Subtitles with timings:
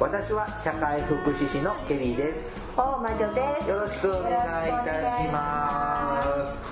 [0.00, 2.54] 私は社会福祉士のケリーです。
[2.76, 3.68] 大魔女です。
[3.68, 6.62] よろしくお願いいたします。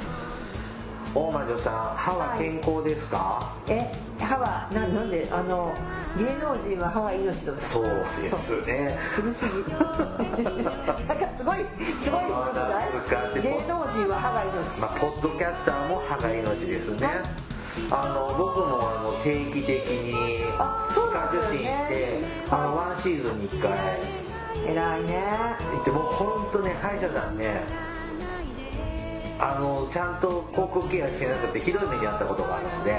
[1.12, 5.26] 大魔女さん歯は健康ですか、え歯はななんで？
[5.32, 5.74] あの
[6.16, 7.84] 芸能人は歯が命だそう
[8.22, 8.96] ですね。
[9.16, 9.54] 古すぎ。
[9.72, 11.56] なんかすごい
[11.98, 12.92] すごいことない。
[13.42, 17.08] 芸能人は歯が命、まあ、ポッドキャスターも歯が命ですね
[17.90, 22.18] あの僕もあの定期的にあ歯科受診ねして
[22.50, 23.72] あのワンシーズンに1回。
[24.66, 25.22] 偉いね。
[25.72, 27.60] 行ってもう本当ね歯医者さんね
[29.38, 32.96] あのちゃんと口腔ケアしてなくてひどい目に遭ったことがあるので、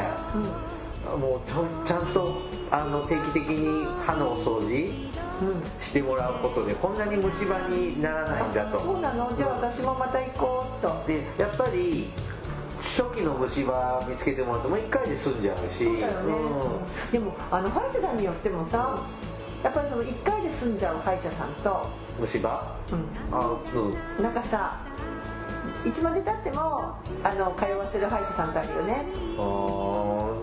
[1.17, 2.37] もうちゃんちゃんと
[2.69, 4.93] あの定期的に歯のお掃除
[5.41, 8.80] うんうんしてもらうことでこんなに虫歯にならないんだと。
[8.80, 9.33] そうなの？
[9.35, 11.03] じゃあ私もまた行こうっと。
[11.07, 12.05] でやっぱり
[12.80, 15.83] 初期の虫歯見つけてもらうともう1回で済んじゃうし。
[15.86, 17.11] そうだよね、うん。
[17.11, 19.03] でもあの歯医者さんによってもさ
[19.64, 21.88] やっぱりその1回で済んじゃう歯医者さんと、
[22.20, 22.75] 虫歯？
[22.92, 24.23] うん、あうん。
[24.23, 24.80] なんかさ
[25.86, 29.05] いつまでたってもあの通わせる歯医者さんってあるよね。
[29.38, 30.38] あー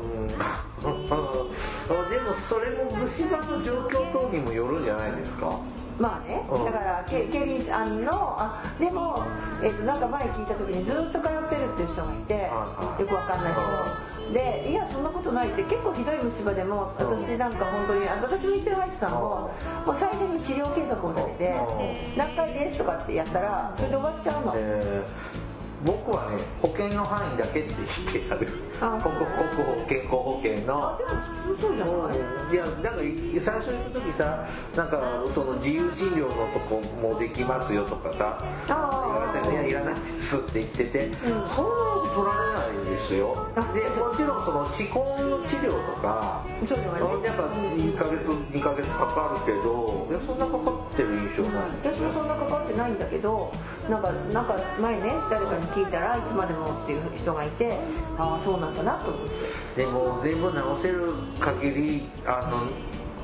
[2.11, 5.51] でもそれも虫歯の状況等にもよるんじゃないですか？
[5.99, 6.65] まあね、うん。
[6.65, 9.27] だからケケリーさんのあでも、
[9.63, 19.51] えっとなんか前聞いた時にずっと通ってるっていう人がいて、はいよくわかんないけど、でいやそんなことないって結構ひどい虫歯でも私なんか本当にあ私の行ってる歯医者さんも
[19.87, 25.54] もう最初に治療計画を立ててう「何回です」とかってやったらそれで終わっちゃうの、えー
[25.85, 28.49] 僕はね保険の範囲だけって言ってやる。
[28.81, 28.99] あ。
[29.03, 41.15] 国国保健康保険あのでも普通そうじゃない、いやなんか最初行く時さなんかその自由診療のとこもできますよとかさ言われて「いやいらないです」って言ってて、ん。
[41.15, 43.37] そんなの取られないんですよ。
[43.57, 47.25] あでもちろんその歯根の治療とかそういうのがね。
[47.25, 51.71] やっぱ2ヶ月2ヶ月かかるけどいやそんなかかってる印象ない。
[51.83, 53.53] 私もそんなかかってないんだけど
[53.89, 57.79] なんかなんか前ね誰かに聞いたらいつまでもっていう人がいて
[58.17, 59.83] ああそうなんだなと思って。
[59.83, 62.69] でも全部治せる限りあの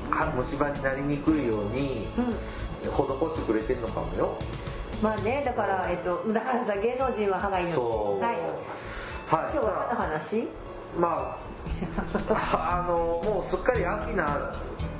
[0.09, 2.35] か虫歯になりにくいようにうん。
[2.83, 4.37] 施してくれてるのかもよ。
[5.03, 8.23] まあねだからえっとだからさ芸能人は歯が命そう。
[8.23, 8.35] はい。
[8.35, 9.51] はい。
[9.53, 10.47] 今日は何のさ話？
[10.97, 11.39] あま
[12.29, 14.25] ああのもうすっかり秋な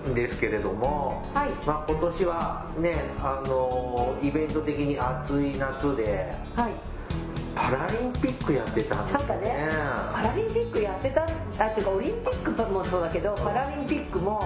[0.06, 1.50] んですけれども、はい。
[1.66, 6.72] まあ、今年はねあのイベント的に暑い夏ではい
[7.62, 9.70] パラリンピックやってたんですなんかね
[10.14, 14.42] パラリンピックやってたあっていうかオリンピックもそうだけどパラリンピックも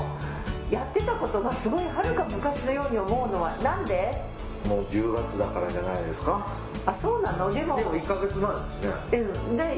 [0.70, 4.22] やってたことがすごいはるか昔のように思うのはなんで？
[4.68, 6.46] もう10月だからじゃないですか。
[6.86, 7.54] あそうなの？
[7.54, 8.94] でもでも1ヶ月前ですね。
[9.12, 9.24] えで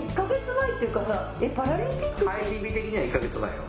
[0.08, 3.64] 1ヶ月前っていうかさえパラリンピック配信日的には1ヶ月前よ。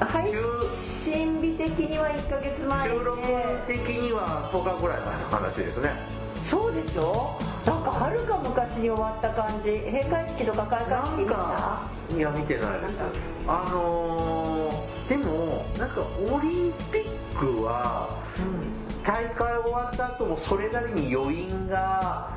[0.00, 0.32] 配
[0.72, 2.94] 信日的には1ヶ月前で。
[2.94, 3.22] 収録
[3.66, 6.19] 的には10日ぐらい前の話ですね
[6.50, 7.36] そうでしょ？
[7.66, 9.70] なんかはるか昔に終わった感じ。
[9.78, 11.34] 閉会式とか開会式見た？
[11.34, 11.82] か
[12.16, 13.02] いや見てないです。
[13.46, 19.02] あのーでもなんかオリンピックはうん。
[19.02, 22.30] 大会終わった後もそれなりに余韻が、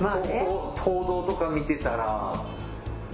[0.00, 0.44] まあね。
[0.78, 2.34] 報道とか見てたら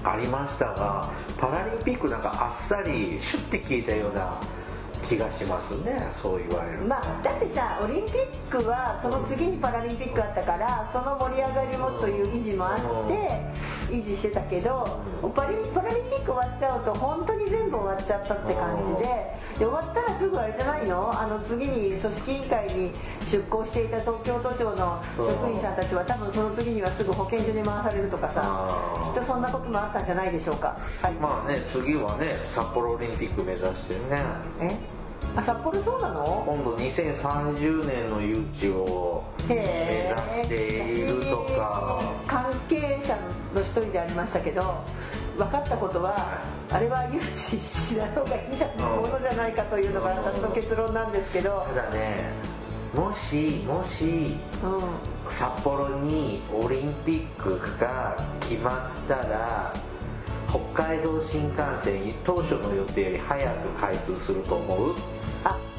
[0.05, 4.41] ありましたがパラリンピックなんかあっさりシュッて消えたような
[5.07, 6.85] 気がしますねそう言われると。
[6.85, 12.79] まあだってさオリンピックはその次にパラリンピックあったからその盛り上がりもという維持もあっ
[13.09, 15.01] て維持してたけど
[15.35, 21.21] パリパラリンピック終わっちゃうと本当に全部終わっちゃったって感じでで終わったらすぐあれじゃないの？
[21.21, 22.93] あの次に組織委員会に
[23.25, 28.43] 出向していた東京都庁の職員さんたちは多分その次にはすぐ保健所に回されるとかさ
[29.15, 30.77] きっとそんなこともあったんじゃないでしょうか。
[31.03, 31.13] はい。
[31.15, 34.23] まあね次はね札幌オリンピック目指してね。
[34.61, 34.77] え？
[35.37, 36.45] あ札幌そうなの？
[36.47, 42.01] 今度2030年の誘致を目へ指しているとか。
[42.27, 43.19] 私関係者
[43.55, 44.85] の一人でありましたけど
[45.37, 46.41] 分かったことは
[46.71, 52.33] あれは誘致しない方がいいんじゃないものじゃないかというのが私の結論なんですけど、ただね
[52.95, 59.73] もしもしう札幌にオリンピックが決まったら
[60.49, 64.95] 北海道新幹線当初の予定より早く開通すると思う？
[64.95, 64.97] あ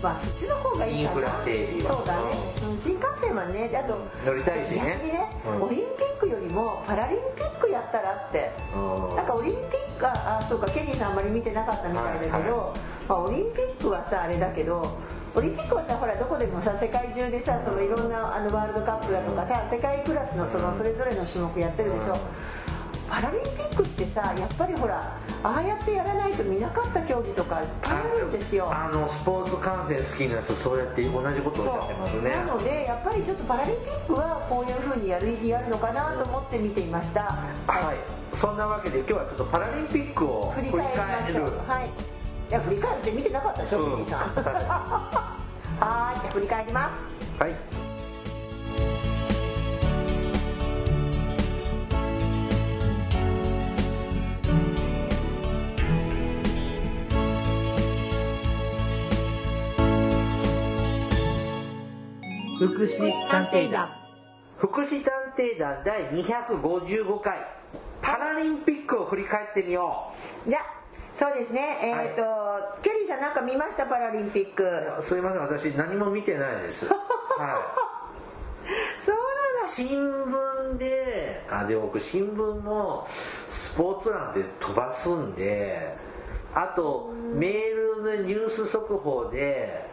[0.06, 1.18] まあそっちの方がいいかな。
[1.18, 1.98] インフラ整備は。
[1.98, 2.24] そうだね、
[2.70, 5.02] うん新幹線はねであと乗りたいしね。
[5.02, 5.64] ね、うん。
[5.64, 8.52] オリンピッククよりもパラリンピックやったらって。
[9.16, 12.50] なんかオリンピックあそうかケリーさんあんまり見てなかったみたいだけど、はいはい、
[13.08, 14.98] まあ、オリンピックはさあれだけど
[15.36, 22.18] オリンピックはさほらどこでもさ世界中でさそのいろんなあのワールドカップだとかさ世界クラスのそのそれぞれの種目やってるでしょ、
[23.10, 28.68] パラリンピックってさやっぱりほらああやってやらないと見なかった競技とかいっぱいあるんですよ。
[28.74, 32.30] あのスポーツ観戦好きな人そうやって同じことをおっしゃってますね。
[32.32, 37.22] なのでやっぱりちょっとパラリンピックはこういうふうにやる意義あるのかなと思って見ていました。
[37.68, 37.98] はい、はい、
[38.34, 41.64] そんなわけで今日はちょっとパラリンピックを振り返りましょう。
[41.68, 41.90] はい。
[42.50, 44.02] いや振り返って見てなかったでしょ、う。
[44.02, 44.20] ん、さん。
[45.80, 46.34] はい。
[46.34, 46.90] 振り返りま
[47.38, 47.42] す。
[47.42, 47.86] はい
[62.68, 63.90] 福祉探偵団。
[64.58, 67.38] 福祉探偵団第255回。
[68.02, 70.12] パラリンピックを振り返ってみよ
[70.46, 70.50] う。
[70.50, 70.60] じゃ
[71.16, 71.78] そうですね。
[71.82, 75.42] えっ、ー、と、はい、ケリーさんなんか見ましたパラリンピックすいません。
[75.42, 76.86] 私何も見てないです。
[76.90, 76.98] はい。
[79.06, 79.22] そうな
[79.62, 79.68] の。
[79.68, 83.08] 新聞であでも僕新聞も
[83.50, 85.96] スポーツ欄で飛ばすんで
[86.54, 87.52] あとメー
[87.98, 89.86] ルのニュース速報で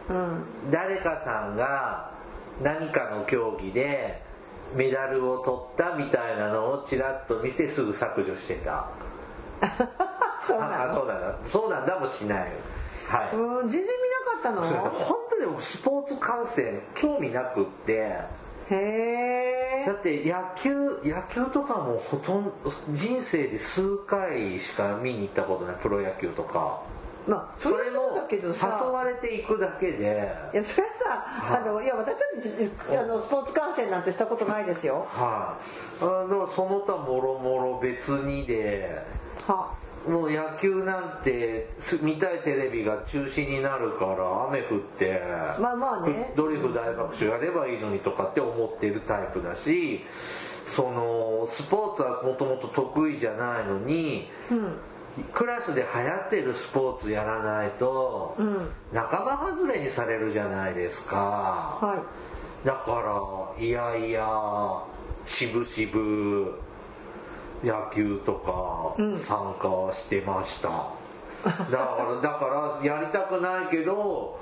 [0.71, 2.12] 誰かさんが
[2.61, 4.21] 何かの競技で
[4.75, 8.87] メダルを取ったみたいなのをちらっと見てすぐ削除してた。
[10.45, 12.39] そうなんそうなんだそうなんだもしない
[13.07, 13.29] はい。
[13.31, 13.87] 全然見な
[14.33, 14.61] かったの？
[14.89, 18.19] 本当にスポーツ観戦興味なくって。
[18.69, 18.75] へ
[19.83, 20.73] えだって野球
[21.03, 22.51] 野球とかもほとんど
[22.91, 26.81] 人生で数回しか見に行ったことないプロ野球とか
[27.27, 28.39] まあ、それも誘
[28.91, 30.35] われていくだけで。
[30.53, 35.07] いやそれはさ、あのいや私たちあのスポーツ観戦なんてしたことないですよ。
[35.09, 35.57] は
[36.01, 39.01] い、あ、でもその他もろもろ別にで。
[39.47, 39.73] は。
[40.07, 41.69] もう野球なんて
[42.01, 45.21] 見たいテレビが中止になるから雨降って。
[45.59, 46.33] まあまあね。
[46.35, 50.03] ドリフ大爆笑やればいいのにとかって思ってるタイプだし
[50.65, 54.75] そのスポーツはもともと得意じゃないのに、うん
[55.31, 58.35] クラスで流行ってるスポーツやらないと、
[58.91, 61.17] 仲間外れにされるじゃないですか、
[61.79, 62.03] は
[62.63, 64.27] い、だからいやいや
[65.25, 66.57] 渋々
[67.63, 74.39] 野球とか参加してました、うん、だからだからやりたくないけど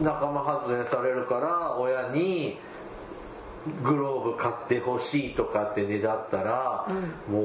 [0.00, 2.58] 仲間外れされるから親に
[3.82, 7.44] グローブ買ってほしいとかってねだったら、うん、もう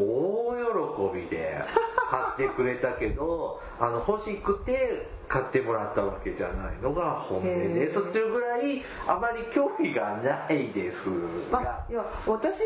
[0.57, 1.63] 大喜びで
[2.11, 7.99] 買ってくれたけどあの欲しくて買ってもらったわけじゃないのが本音です。
[7.99, 11.09] っていうぐらいあまり興味がないです
[11.49, 12.59] が、いや私は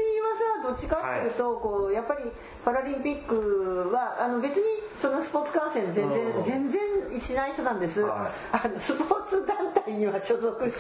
[0.64, 2.22] さどっちかっていうと、はい、こうやっぱり
[2.64, 4.64] パラリンピックはあの別に
[5.00, 10.80] そのスポーツ観戦全然、うん、全然しない人なんです、はい、あのスポーツ団体には所属して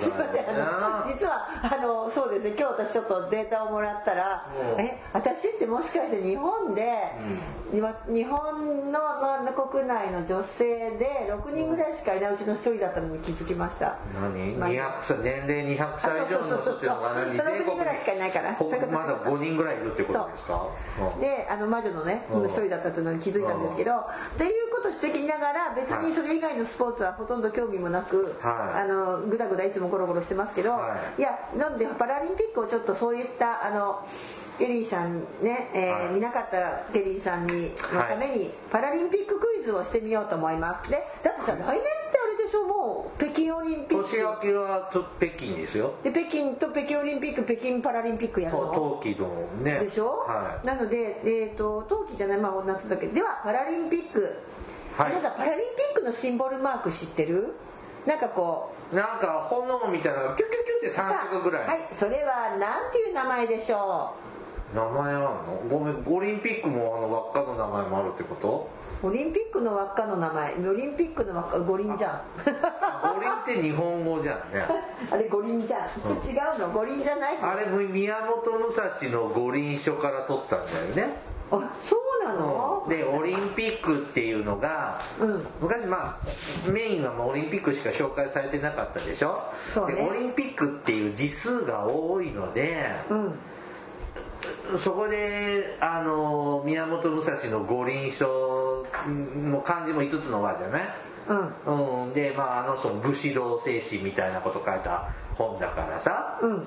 [0.00, 4.46] すいませんあの実はあのそうですね今日私ちょっとデータをもらったら
[4.78, 6.82] え私ってもしかして日本で、
[7.72, 9.00] うん、日本の
[9.68, 13.96] 国内の女性で6人ぐらいしかいないうちの1人だったのに気づきました。
[14.14, 18.52] 何、まあ、200歳年齢200歳以上の人っていうのが何？6人ぐらいしかいないから。
[18.52, 20.68] まだ5人ぐらいいるってことですか？
[21.20, 24.04] であの魔女のね1人だったというのに気づいたんですけどっ
[24.36, 34.06] ていうことしてきながら別にそれ以外のスポーツはほとんど興味もなく、はい、あのぐだぐだいつもゴロゴロしてますけど、はい、いやなんでパラリンピックをちょっとそういったあの
[34.49, 40.90] ケリーさんね、えー、はい、見なかったケリーさんにのためにパラリンピッククイズをしてみようと思います。
[40.90, 41.82] でだってさ来年って
[42.24, 44.04] あれでしょもう北京オリンピック。
[44.10, 45.94] 年明けは北京ですよ。
[46.02, 48.98] で北京と北京オリンピック北京パラリンピックやるの。
[49.02, 49.28] 冬季の
[49.62, 49.80] ね。
[49.80, 54.36] でしょ、はい、なので、えーと、冬季じゃないまあ夏だけではパラリンピック。
[54.96, 57.54] はい、皆さんパラリンピックのシンボルマーク知ってる？
[58.06, 58.80] なんかこう。
[58.94, 61.66] なんか炎みたいなのキュキュキュって3色ぐらい。
[61.66, 64.30] はいそれは何ていう名前でしょう？
[64.74, 65.62] 名前あるの？
[65.68, 68.68] ごめんオリンピックもあの輪っかの名前もあるってこと？
[69.02, 70.54] オリンピックの輪っかの名前。
[70.54, 72.20] オリンピックの輪っか五輪じゃん。
[72.36, 74.66] 五輪って日本語じゃんね。
[75.10, 76.70] あれ五輪じゃん、うん、違うの？
[76.70, 81.16] 五輪じゃないあれ宮本武蔵の五輪書から取ったんだよね。
[81.52, 89.42] あそうなの、でオリンピックっていうのが、うん、昔まあメインはもうオリンピックしか紹介されてなかったでしょ？
[89.88, 93.34] ね、でオリンピックっていう字数が多いので、うん、
[94.78, 98.86] そこであの宮本武蔵の五輪書
[99.44, 100.82] の漢字も5つの輪じゃない、
[101.66, 102.06] うん。
[102.06, 106.64] うん、でまああの人武士道精神みたいなこと書いた本だからさ、うん、うん、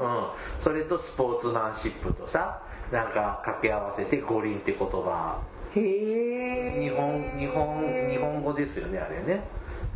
[0.61, 2.61] それとスポーツマンシップとさ
[2.91, 5.41] なんか掛け合わせて五輪って言葉。
[5.75, 6.81] へえ。
[6.81, 9.41] 日本日本日本語ですよねあれね。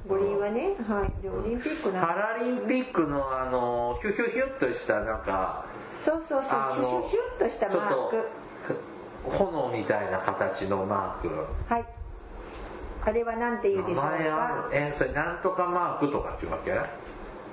[0.07, 0.75] 五輪はね。
[0.87, 1.21] はい。
[1.21, 5.65] でオリンピックなんパラリンピックのあのヒュヒュヒュッとしたなんか
[6.03, 6.49] そうそうそう。
[6.49, 8.29] あのヒュッとしたマーク。
[9.29, 11.29] 炎みたいな形のマーク。
[11.67, 11.85] はい。
[13.03, 16.71] あれは何て言うでしょう名前あかるえそれなんとかマークとかっていうわけ？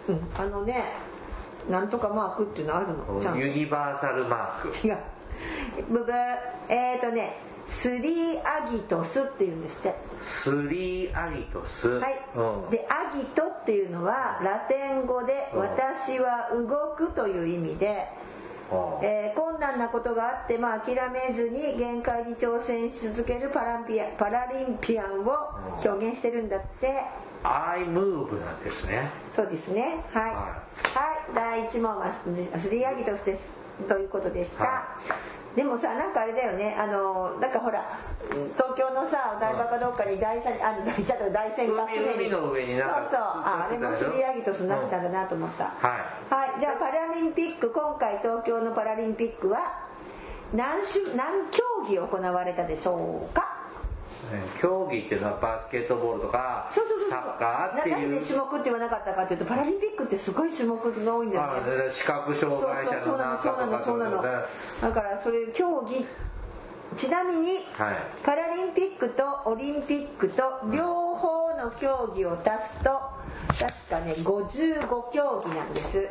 [0.09, 0.31] うん。
[0.37, 0.85] あのね
[1.71, 3.37] なんとかマークっていうのあるの？
[3.37, 4.87] ユニバーサルマーク。
[4.87, 4.99] 違う。
[5.91, 6.15] ブブー。
[6.69, 9.95] えっ、ー、とねスリーアギトスっていうんですって。
[10.23, 11.89] スリーアリトス。
[11.89, 15.61] はい、うん、でアギトっていうのはラテン語で「うん。
[15.61, 18.24] 私は動く」という意味で、あ
[19.02, 25.33] えー困難なことがあって、まあ、諦めずに限界に挑戦し続けるパランピアパラリンピアンを
[25.85, 27.02] 表現してるんだって。
[27.42, 29.11] アイムーブなんですね。
[29.35, 30.02] そうですね。
[30.12, 32.28] はい、ははい、第1問はス
[32.71, 33.42] リーアギトスです
[33.88, 34.83] ということでした、は
[35.54, 36.76] でもさなんかあれだよね。
[36.76, 37.84] あのなんかほら
[38.56, 43.20] 東京のさお台場かどっかに台車あの台車と台船が海海の上にそうそう。
[43.20, 46.34] ああれもスリーアギトスになってたんだなと思った、はい。
[46.34, 49.84] はい、じゃあパラリンピック今回東京のパラリンピックは
[50.52, 53.42] 何種何競技行われたでしょうか？
[53.42, 53.53] ね
[54.61, 58.21] 競技っていうのはバスケットボールとかそうそうそうサッカーってななんいう。
[58.21, 61.85] で種目って言わなかったかっていうとパラリンピックってすごい種目が多いんだよね。
[61.88, 64.43] あ視覚障害者のなんかそうなのとかそうなのそうなの。
[64.43, 64.49] は
[64.83, 66.07] だからそれ競技
[66.97, 67.59] ちなみにい。
[68.25, 72.90] パラリンピックとオリンピックと両方の競技を足すと
[73.59, 76.09] 確かね55競技なんです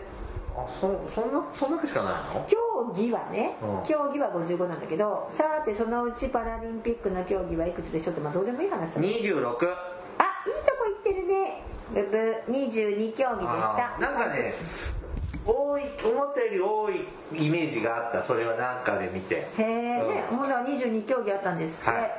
[0.55, 0.81] あそ
[1.13, 2.45] そんなそんだけしかないの？
[2.47, 2.57] 競
[2.95, 3.87] 技はね、うん。
[3.87, 9.07] 競技は55なんだけどさてそのうちパラリンピックの競技はいくつでしょうってまあどうでもいい話だね。
[9.07, 11.63] 26あいいとこ行ってるね。
[11.93, 13.97] ブブ22競技でした。
[13.99, 14.53] なんかね
[15.45, 18.23] 多い思ったより多いイメージがあった。
[18.23, 19.35] それはなんかで見て。
[19.35, 20.15] へえ、うん。
[20.15, 22.11] ね、ほら22競技あったんですって、はい。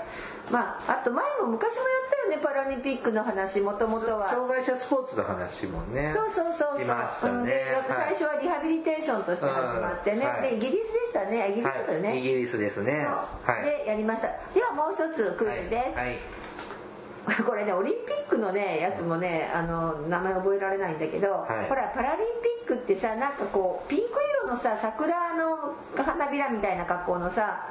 [0.51, 6.81] まああと前も昔もやったよねパラリンピックの話もともとは障害者スポーツの話もねそうそうそうそう。
[6.81, 7.47] しましたうん。
[7.47, 10.23] 最初はリハビリテーションとして始まってね、うん。
[10.29, 10.51] はい。
[10.51, 11.51] でイギリスでしたね。
[11.51, 13.07] イギリスだよね、はい、イギリスですね。
[13.07, 13.65] はい。
[13.65, 14.29] でやりました。
[14.53, 16.09] ではもう一つクイズです、はい。
[16.09, 16.44] はい
[17.47, 21.69] これねオリンピックのねやつもねあの名前覚えられないんだけど、はい。
[21.69, 24.07] ほらパラリンピックってさなんかこうピンク
[24.45, 27.67] 色のさ桜の花びらみたいな格好のさ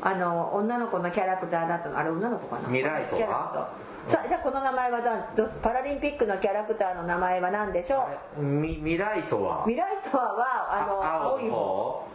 [0.00, 1.98] あの女の子のキャラクターだったの。
[1.98, 2.68] あれ女の子かな？
[2.68, 3.70] ミライトは
[4.08, 5.00] さあじゃあこの名前は
[5.36, 8.06] どどパラリンピックのキャラクターの名前は何でしょ
[8.38, 8.42] う？
[8.42, 9.64] みミライトは？
[9.66, 11.56] ミライトはあの青青い方？
[11.56, 12.06] 方。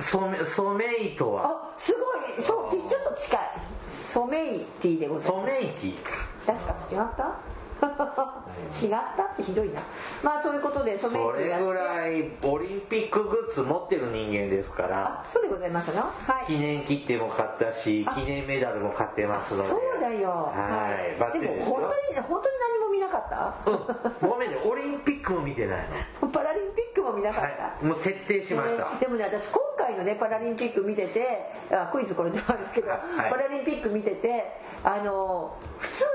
[0.00, 1.44] ソメソメイトは？
[1.46, 1.98] あすご
[2.38, 2.42] い。
[2.42, 3.40] そうちょっと近い
[3.90, 5.40] ソメイティでございます。
[5.40, 6.10] ソメイティか。
[6.46, 7.24] 確か違った？
[7.82, 9.22] 違った？
[9.32, 9.80] ってひどいな。
[10.22, 11.66] まあそういうことでソメイそれティやって。
[11.66, 16.02] ぐらいオリンピックグッズ持ってる人間ですからあそうでございますの？
[16.02, 16.10] は
[16.42, 16.46] い。
[16.46, 18.14] 記念切手も買ったしあ。
[18.14, 19.68] 記念メダルも買ってますので。
[19.70, 20.30] そうだよ。
[20.30, 21.18] はい。
[21.18, 21.64] バッチリですよ。
[21.64, 23.70] でも本当に本当に何も見なかった、
[24.22, 24.30] うん。
[24.30, 25.86] ごめんねオリンピックも見てない
[26.20, 26.28] の。
[26.28, 27.84] パラリンピックも見なかった、はい。
[27.84, 29.59] もう徹底しました、えーでもね私今
[29.90, 33.30] 回のねパラリンピック見ててあクイズこれであるけど、はい。
[33.30, 36.06] パラリンピック見ててあの普通さ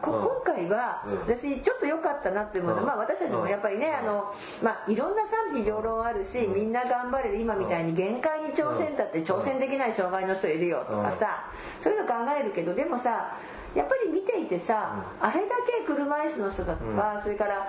[0.00, 0.22] こうん。
[0.22, 1.18] 今回は、うん。
[1.20, 2.86] 私ちょっと良かったなっていうもの、うん。
[2.86, 11.44] まあ私たちもやっぱりね、あのまあいろんな賛否両論あるし、みんな頑張れる今みたいに限界に挑戦だって挑戦できない障害の人いるよとかさ、
[11.82, 13.38] そういうの考えるけどでもさ
[13.74, 17.66] やっぱり見ていてさ、あれだけ車椅子の人だとか、それから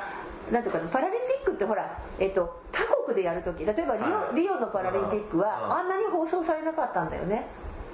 [0.52, 4.36] なんていうかなパラリンピックってほら、えっと、他国でやる時例えばリオ,、はい。
[4.36, 7.48] リオのパラリンピックは、うんあんなに放送されなかったんだよね。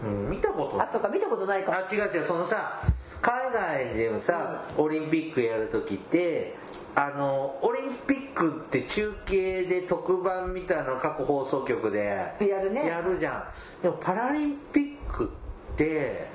[0.03, 0.81] うん、見たこと。
[0.81, 1.73] あそうか見たことないか。
[1.73, 2.81] あ違う違うそのさ
[3.21, 6.55] 海外でもさ、オリンピックやる時って
[6.95, 12.87] あのオリンピックって中継で特番みたいなの各放送局でやるね。
[12.87, 13.39] やるじゃ
[13.79, 13.83] ん。
[13.83, 15.25] でもパラリンピック
[15.73, 16.27] って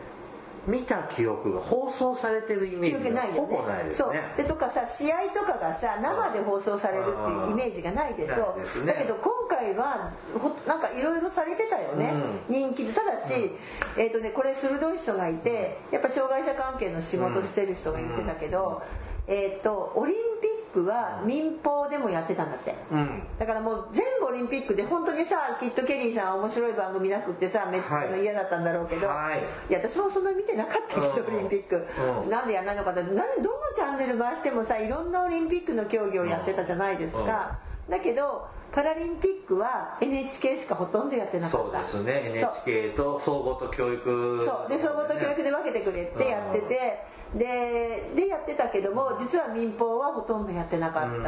[0.66, 4.12] 見た記憶が放送されてるイメージがほぼないですそう。
[4.12, 8.56] ねでとかさ試合とかがさ生で放送されるっていうイメージがないでしょ。
[8.86, 12.12] だけど今回はほなんかいろいろされてたよね、
[12.48, 12.92] 人気で。
[12.92, 13.50] ただし、
[13.96, 18.82] えっ、とねこれ鋭い人がいてやっぱ障害者関係の仕事してる人が言ってたけど、
[19.26, 23.22] えっ、とオリンピックは民放でもやってたんだって、うん。
[23.38, 28.12] だからもう全部オリンピックで本当にさきっとケリーさんは面白い番組なくってさめっちはい。
[28.12, 29.40] ゃ嫌だったんだろうけど、はい。
[29.70, 31.36] いや私もそんな見てなかったけど、うん。
[31.36, 31.86] オリンピック、
[32.22, 32.30] うん。
[32.30, 42.22] なんでやんないのかってなんでどのチャンネル回してもさいろんなオリンピックの競技をやってたじゃないですか、だけどパラリンピックは NHK しかほとんどやってなかそうったですね。
[42.40, 44.42] そう NHK と総合と教育。
[44.44, 44.68] そう。
[44.68, 47.04] で総合と教育で分けてくれってやってて、
[47.36, 51.22] ででやってたけども実は民放はほとんどやってなかった、うん。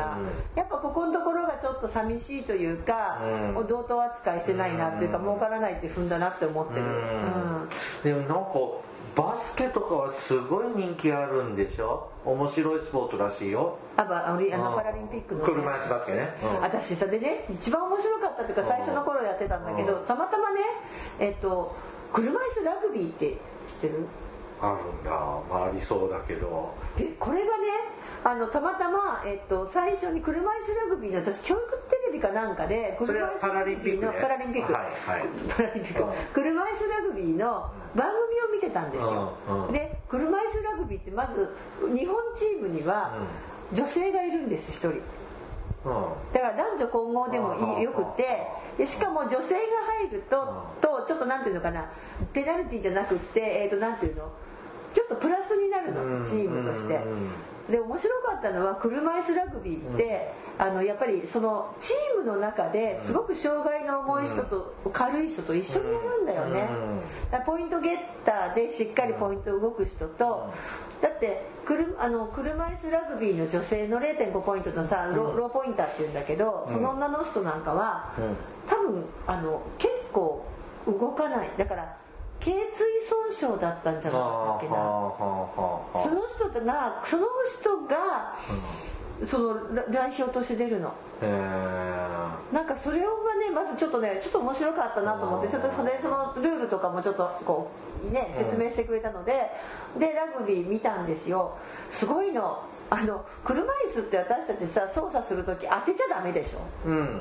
[0.56, 3.20] やっぱここのところがちょっと寂しいというか、
[3.56, 3.66] うん。
[3.68, 6.88] 同等扱いしてないなっていうか、儲からないって踏んだなって思ってる、うん。
[6.90, 6.94] う
[7.66, 7.68] ん。
[8.02, 8.52] でもなんか
[9.16, 12.10] バスケとかはすごい人気あるんでしょ？
[12.22, 13.78] 面白いスポーツらしいよ。
[13.96, 16.34] あばあのパラリンピックの、ね、車椅子バスケね。
[16.42, 16.60] うん。
[16.60, 20.60] 私さでね一番面白かったっていうか最初の頃やってたんだけどたまたまね
[21.18, 21.74] えっと
[22.12, 24.06] 車椅子ラグビーって知ってる？
[24.60, 25.10] あるんだ。
[25.10, 26.74] まあありそうだけど。
[26.98, 27.64] でこれがね
[28.26, 34.06] あのたまたま、えっと、最初に車椅子ラグビーの私教育テレビかなんかでそれはパラリンピックね。
[34.06, 35.28] のパラリンピック、はいはい。
[35.48, 36.02] パラリンピック。
[36.02, 39.72] うん車椅子ラグビーの番組を見てたんですよ、うんうん。
[39.72, 41.54] で車椅子ラグビーってまず
[41.94, 43.16] 日本チームには
[43.72, 44.88] 女性がいるんです一人。
[44.88, 45.02] うん。
[46.34, 48.42] だから男女混合でもいいよくて。
[48.76, 49.60] でしかも女性が
[50.02, 51.88] 入るととちょっとなんていうのかな。
[52.32, 54.32] ペナルティーじゃなくってえっ、となんていうの。
[54.92, 56.96] ちょっとプラスになるうんのチームとして。
[56.96, 57.30] うん
[57.70, 66.68] で面白かったのは車椅子ラグビーって、あのやっぱりそのチームの中ですごく障害の重い人と軽い人と一緒にやるんだよね。
[67.32, 67.44] うん。
[67.44, 70.52] ポイントゲッターでしっかりポイント動く人と
[71.02, 78.36] だって車あの車椅子ラグビーの女性の0.5ポイントのさロ,、ローポインターっていうんだけどその女の人なんかは、うん。
[78.68, 80.46] 多分あの結構
[80.86, 81.50] 動かない。
[81.58, 81.96] だから
[82.40, 82.84] 頸椎
[83.38, 84.74] 損傷だったんじゃなかったっけな。
[84.74, 88.36] その人がその人が
[89.24, 90.92] そのら代表として出るの。
[91.22, 91.26] へ
[92.52, 97.70] なんかそれがねまずちょっとねちょっと面白かったなと思ってちょっとそれそのルールとかもちょっとこ
[98.06, 99.50] うね説明してくれたので
[99.98, 101.56] でラグビー見たんですよ。
[101.90, 102.62] すごいの。
[102.88, 106.60] あの車椅子って私たちさ操作する時当てちゃダメでしょ。
[106.86, 107.20] えうん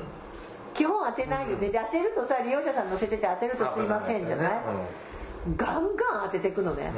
[0.76, 1.68] 基本当てないよね。
[1.68, 4.50] で当てるとさ利用者さん乗せてて当てるとすいませんじゃない？
[5.56, 6.92] ガンガン当ててくのね。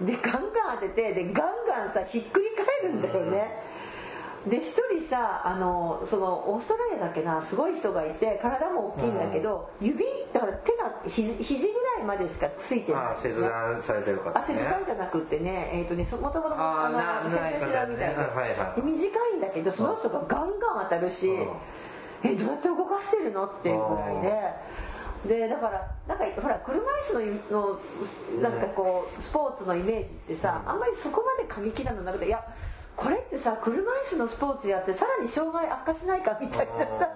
[0.00, 0.06] うん。
[0.06, 2.46] でガンガン当ててでガンガンさひっくり
[2.82, 3.62] 返るんだよね、
[4.48, 13.02] で一人さあのそのオーストラリアだっけなすごい人がいて体も大きいんだけど、指だから手が肘肘ぐらいまでしかついてない。
[13.02, 21.28] ああ切断されてる方あ切断じゃなくってねえっ、とねそもともとあのな切断切断みたいな、ねはいはいで短いんだけどその人がガンガン当たるし、
[22.22, 23.46] えどうやって動かしてるの？
[23.46, 24.80] っていうぐらいで。
[25.20, 27.78] でだからなんかほら車椅子の
[28.40, 32.42] のなんかこうスポーツのイメージってさあんまりそこまで過激なのなくていや
[32.96, 37.08] これってさ車椅子のスポーツやってさらに障害悪化しないかみたいなさ。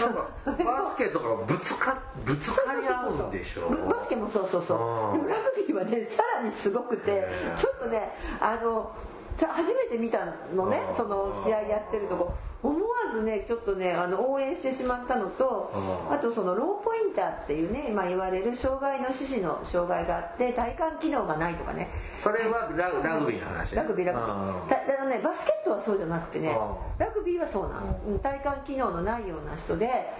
[0.00, 3.68] なんかバスケとかぶつかぶつかり合うんでしょ？
[3.68, 5.18] ブバスケもそうそうそう。
[5.18, 7.26] うんでもラグビーはねさらにすごくて
[7.58, 8.10] ちょっとね
[8.40, 8.90] あの
[9.38, 12.32] 初めて見たのねうんその試合やってるとこ。
[12.60, 12.77] 思わ
[13.12, 15.72] ずねちょっとねあの応援してしまったのと
[16.08, 16.14] うん。
[16.14, 21.88] あとそのローポインターっていうね今言われる障害の四肢の障害があって体幹機能がないとかね。
[22.22, 23.76] それはラグラグビーの話ね。
[23.76, 24.68] ラグビーラグビー。
[24.68, 26.54] たあのねバスケットはそうじゃなくてねうん。
[26.98, 28.18] ラグビーはそうなのうん。
[28.20, 30.12] 体幹機能のないような人で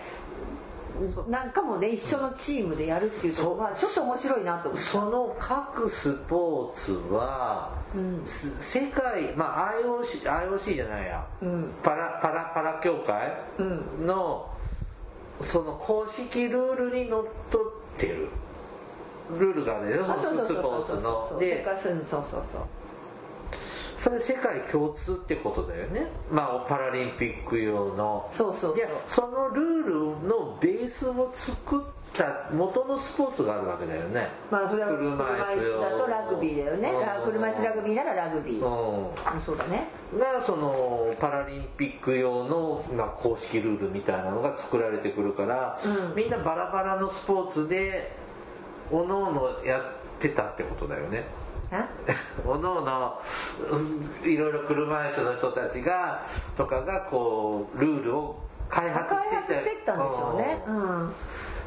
[1.28, 8.26] なんかもね一緒のチームでやるっていうところがちょっと面白いなと思ってその各スポーツは、うん。
[8.26, 11.70] す世界まあ IOC, IOC じゃないや、うん。
[11.82, 13.32] パラパラパラ協会？
[13.58, 13.62] う
[14.02, 14.06] ん。
[14.06, 14.50] の、
[15.40, 17.62] その公式ルールにのっとっ
[17.96, 18.28] てる。
[19.38, 20.04] ルールがあるでしょ？
[20.04, 21.76] スポーツそうそうのでそう
[22.08, 22.62] そうそう
[23.98, 26.06] それ世界共通ってことだよね。
[26.30, 28.30] まあパラリンピック用の。
[28.32, 28.76] そうそうそう。
[28.76, 31.84] でそのルールのベースを作っ
[32.14, 34.28] た元のスポーツがあるわけだよね。
[34.52, 36.90] まあそれは車車椅子だとラグビーだよね。
[36.90, 37.00] うん。
[37.00, 38.60] ラ車椅子ラグビーならラグビー。
[38.60, 39.88] うあそうだね。
[40.14, 46.14] んがそのパラリンピック用の、まあ、公式ルールみたいなのが作られてくるから、うん。
[46.14, 48.12] みんなバラバラのスポーツで
[48.92, 49.82] おのおのやっ
[50.20, 51.24] てたってことだよね。
[51.24, 51.47] あ
[52.46, 53.20] おのおの
[53.70, 53.78] う
[54.26, 56.26] んいろいろ車椅子の人たちが
[56.56, 60.62] とかがこうルールを開発開して発してったんでしょうね。
[60.66, 61.12] うん。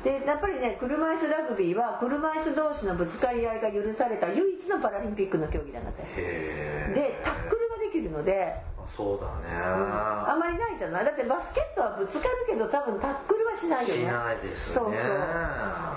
[0.03, 6.01] でやっぱりね車椅子ラグビーは車椅子同士のぶつかり合いが許された唯一のパラリンピックの競技なんだって。
[6.01, 8.55] へえでタックルができるので。
[8.97, 10.39] そうだね、あん。
[10.39, 11.05] まりないじゃない？
[11.05, 14.01] だってバスケットはぶつかるけど多分タックルははしないよね。
[14.01, 14.75] しないですね。
[14.75, 14.93] そうそう。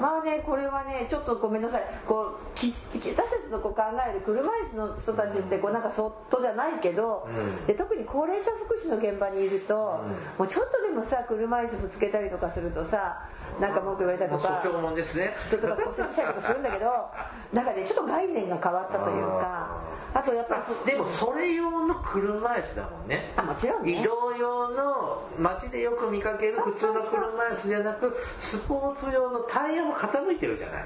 [0.00, 1.84] まあねこれはねちょっとごめんなさい。
[2.06, 7.66] こうき私たちのこう考える車椅子の人たちってこうなんかそっとじゃないけど、うん。
[7.66, 10.04] で特に高齢者福祉の現場にいると、
[10.38, 13.28] もうちょっとでもさ車椅子ぶつけたりとかするとさ
[13.60, 15.30] なんか文句言われたりとか訴訟もんですね。
[15.48, 16.90] それとか骨折したりとかするんだけど
[17.52, 19.68] なんかねちょっと概念が変わったというか
[20.14, 23.32] あとやっぱりでもそれ用の車椅子だもんね。
[23.36, 23.92] あもちろんね。
[23.92, 30.84] 移動用の街でよく見かける普通の車椅子じゃなくスポーツ用のタイヤも傾いてるじゃない。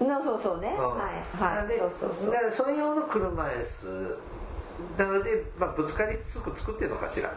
[0.00, 0.88] のそうそうね、うん。
[0.98, 1.58] はい。
[1.60, 1.68] はい。
[1.68, 2.32] でそうそうそう。
[2.32, 4.18] だからそれ用の車椅子
[4.98, 7.32] なので、まあ、ぶつかりつく作ってるのかしら。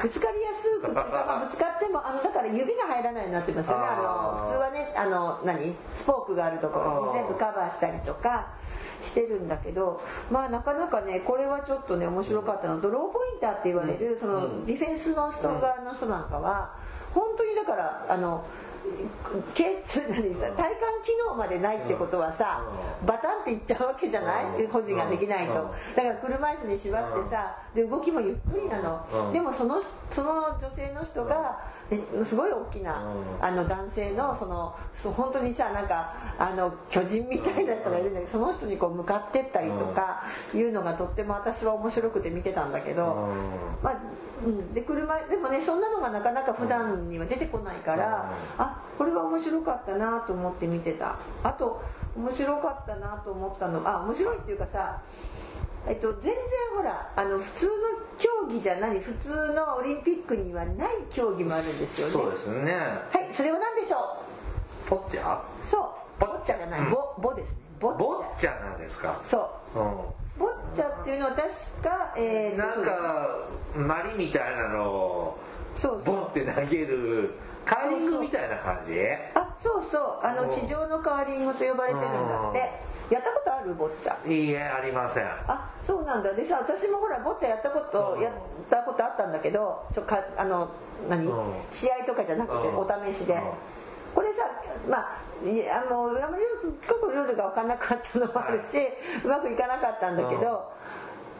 [0.00, 3.84] ぶつかりやすく ぶつかってもあのだから指が入らないようになってますよね。
[3.86, 5.76] あの普通はねあの何？
[5.92, 8.48] スポークがあるところに全部カバーしたりとか
[9.04, 16.74] してるんだけどまあなかなかねこれはちょっとね面白かったのとローポインターって言われるそのディフェンスの人側の人なんかは
[17.14, 18.44] 本当にだからあの
[19.54, 22.60] けつ体幹機能までないってことはさ
[23.06, 24.62] バタンっていっちゃうわけじゃない？
[24.64, 24.70] うん。
[24.70, 25.54] 保持ができないと。
[25.96, 28.84] だから車椅子に縛ってさで動きもゆっくりなうん。
[28.84, 31.73] のでもそのその女性の人がえ
[32.24, 33.44] すごい大きなうん。
[33.44, 43.28] あの男性のそのそう本当にさなんかあの巨人みたいな人がいるんだけどその人にこう向かってったりとかいうのがとっても私は面白くて見てたんだけど
[43.82, 44.00] まあ
[44.44, 51.16] うん、で車でもねそんなのがなかなか普段には出てこないから、あこれは面白かったなと思って見てた。
[51.42, 51.80] あと
[52.16, 55.00] 面白かったなと思ったのあ面白いっていうかさ
[55.86, 56.34] えっと、全然
[56.76, 57.72] ほらあの普通の
[58.18, 62.12] 競技じゃない普通のオリンピックにはない競技もあるんですよね。
[62.12, 62.72] そうですね。
[62.72, 64.16] はいそれは何でしょ
[64.88, 65.36] ポッチャ？
[65.36, 65.40] う
[65.70, 66.20] そう。
[66.20, 66.90] ボッチャじゃない、うん。
[66.90, 67.56] ボボですね。
[67.80, 67.90] ボ
[68.22, 68.60] ッチャ。
[68.70, 69.20] なんですか？
[69.26, 69.38] そ
[69.74, 69.78] う。
[69.78, 69.82] う
[70.38, 71.42] ボッチャっていうのは確
[71.82, 73.28] か、えーんなんか
[73.76, 75.38] マリみたいなのを
[75.76, 76.14] そうそう。
[76.16, 77.34] ボンって投げる
[77.66, 78.94] カーリングみたいな感じ？
[79.34, 80.26] あそうそう。
[80.26, 82.72] あのうん地上のカーリングと呼ばれてるんだって
[83.10, 84.32] やったことあるボッチャ？
[84.32, 85.24] いいえありません。
[85.26, 86.32] あそうなんだ。
[86.32, 88.22] でさ私もほらボッチャやったことうん。
[88.22, 88.32] やっ
[88.70, 90.68] たことあったんだけどちょかあの
[91.08, 91.52] 何、うん。
[91.70, 92.78] 試合とかじゃなくてうん。
[92.78, 93.40] お試しで、うん。
[94.14, 94.44] これさ
[94.88, 98.78] まあいやあのあんまりすっごくルールが分かんなかったのもあるし、
[99.24, 100.72] うまくいかなかったんだけど、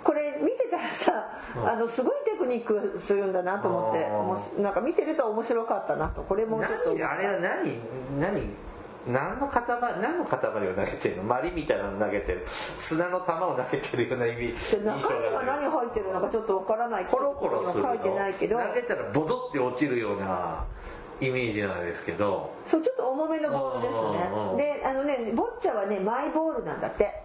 [0.03, 1.68] これ見てたらさ、うん。
[1.68, 4.62] あのすごいテクニックするんだなと思ってうん。
[4.62, 6.22] なんか見てると面白かったなと。
[6.22, 7.79] これもちょっとあれは何？
[8.20, 8.63] 何？
[9.06, 9.62] 何の塊
[10.00, 10.38] 何の塊
[10.68, 11.22] を投げてるの？
[11.24, 12.42] マリみたいなの投げてる。
[12.46, 20.64] 砂の球を投げてるような意味で印象中身が何入ってるのかちょっとわからないコロコロするの書いてないけど投げたらボドって落ちるような
[21.20, 22.50] イメージなんですけど。
[22.66, 27.22] そうちょっと重めのボールですうんうんねであのねボッチャはねマイボールなんだって。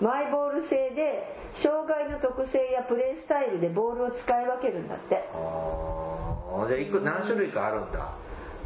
[0.00, 5.28] マイボール製で障害の特性やプレースタイルでボールを使い分けるんだって。
[5.32, 6.66] あー。
[6.66, 8.10] じゃあいく何種類かあるんだ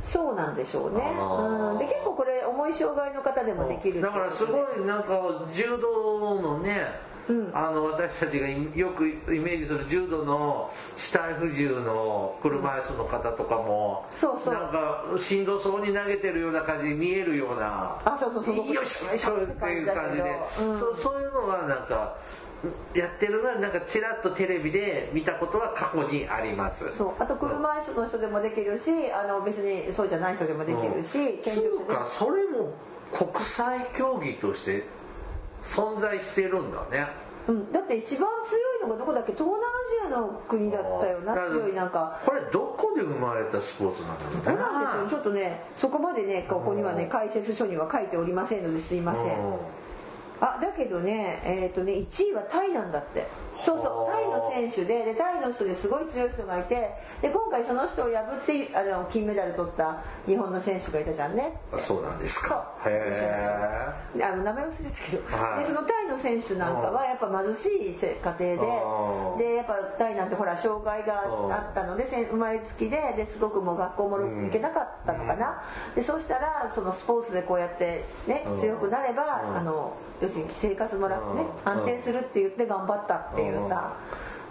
[0.03, 1.01] そうなんでしょうね。
[1.01, 1.79] うん。
[1.79, 5.21] で結構これ重い障害の方でもできるだからすごいなんか
[5.53, 6.87] 柔道のね、
[7.29, 7.51] うん。
[7.53, 14.55] あの私たちがよくイメージする柔道の死体不自由の車椅子の方とかも、そうそう。
[14.55, 18.57] なんかしんどそうに投げてるような感じに見えるようなあそうそうそう。
[18.73, 20.79] よしよいしょっていう感じで、うん。
[20.79, 22.17] そうそういうのはなんか
[22.93, 26.97] やってるのはなんかちらっとテレビで見たことは過去にあります。
[26.97, 27.23] そう。
[27.23, 32.07] あと車椅子の人でもできるしあの別にそうじゃない人でもできるし健常そうか。
[32.19, 32.75] それも
[33.13, 34.85] 国際競技として
[35.63, 37.07] 存在してるんだね。
[37.47, 39.33] うん、だって一番強いのがどこだっけ？
[39.33, 41.35] 東南アジアの国だったよな。
[41.49, 42.21] 強いなんか。
[42.27, 44.43] これどこで生まれたスポーツなんだろうね。
[44.45, 45.09] そうなんですよ。
[45.11, 49.25] ちょっとねそこまでねここにはね解説書には書いておりませんのですいません
[50.41, 53.27] あだけどねえっ、とね1位はタイなんだって。
[53.65, 61.55] そうそうタイの選手ででタイの人ですごい強い人がいてで今回その人を破ってあの金メダル取った日本の選手がいたじゃんね。
[61.73, 62.73] あそうなんですか。
[62.87, 65.63] へであの名前忘れたけど、はい。
[65.63, 75.65] でそのタイの選手なんかはやっぱ貧しいせ家庭ででやっぱタイなんてほら障害があったので生まれつきでですごくもう学校も行けなかったのかな、
[75.97, 78.59] でそうしたらそのスポーツでこうやってねうん。
[78.59, 79.57] 強くなれば、うん。
[79.57, 81.73] あの要するに生活も楽ねうん。
[81.73, 83.95] 安定するって言って頑張ったっていうさ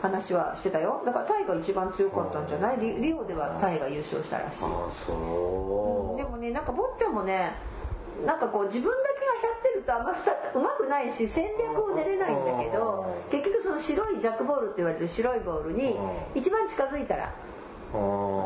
[0.02, 1.02] 話はしてたよ。
[1.06, 2.80] だからタイが一番強かったんじゃない？
[2.80, 4.66] リリオではタイが優勝したらしい。
[4.66, 7.52] うでもねなんか坊ちゃんもね
[8.26, 13.32] なんかこう自分だけがやってるとあんまふたうまくないし戦略を練れないんだけどうん。
[13.32, 16.10] 結局その白いジャックボールって言われる白いボールにうん。
[16.36, 17.32] 一番近づいたらあ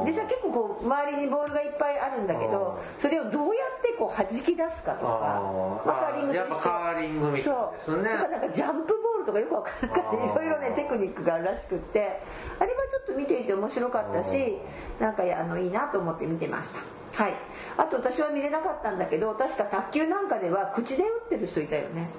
[0.06, 6.22] でさ結構こう周りにボールがいっぱいあるんだけどそれをどうやってこう弾き出すかとかカー。
[6.22, 7.96] リングとやっぱ一緒カーリングみたいですね。
[7.96, 8.04] そう。
[8.04, 10.04] だからなんかジャンプボールとかよくわからなかっ
[10.36, 12.22] たいろいろねテクニックがあるらしくって。
[12.60, 14.60] あれはちょっと見ていて面白かったし
[15.00, 17.24] なんかあのいいなと思って見てました。
[17.24, 17.34] はい。
[17.78, 22.10] あと私は見れなかったんだけど確か卓球なんかでは口で打ってる人いたよね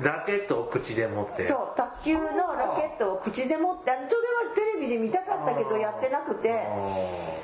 [0.00, 1.46] ラケットを口で持って。
[1.46, 2.24] そう卓球の
[2.56, 4.08] ラケットを口で持ってそれは
[4.54, 6.48] テレビで見たかったけどやってなくて。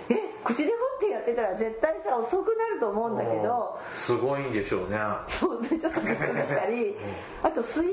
[0.08, 3.78] え口で持ってやってたら絶対さ遅くなると思うんだけど。
[3.94, 4.98] すごいんでしょうね。
[5.28, 6.96] そうねちょっとびっくりしたり。
[7.42, 7.92] あと水泳の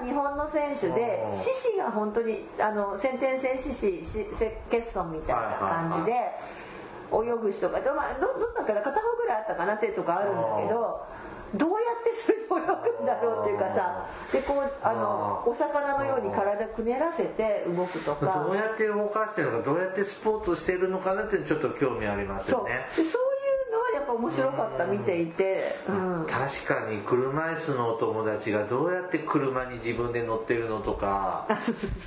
[0.00, 1.36] さ日本の選手でうん。
[1.36, 4.26] 獅子が本当にあの先天性獅子し
[4.70, 6.12] 欠損みたいな感じで
[7.12, 11.04] 泳ぐ人がど,、まあ、どどんなかな片方ぐらいあったかな手とかあるんだけど
[11.54, 12.46] どうやってそれで泳
[12.98, 18.44] ぐんだろうっていうかさでこうあのお魚のように体くねらせて動くとか。
[18.46, 22.86] どうやって動かしてるのかどうやってスポーツしてるのかなってちょっと興味ありますよね。
[22.96, 31.46] でそういうのはやっぱ面白かった見ていて、うん、確かに車椅子のお友達がどうやって車に自分で乗ってるのとか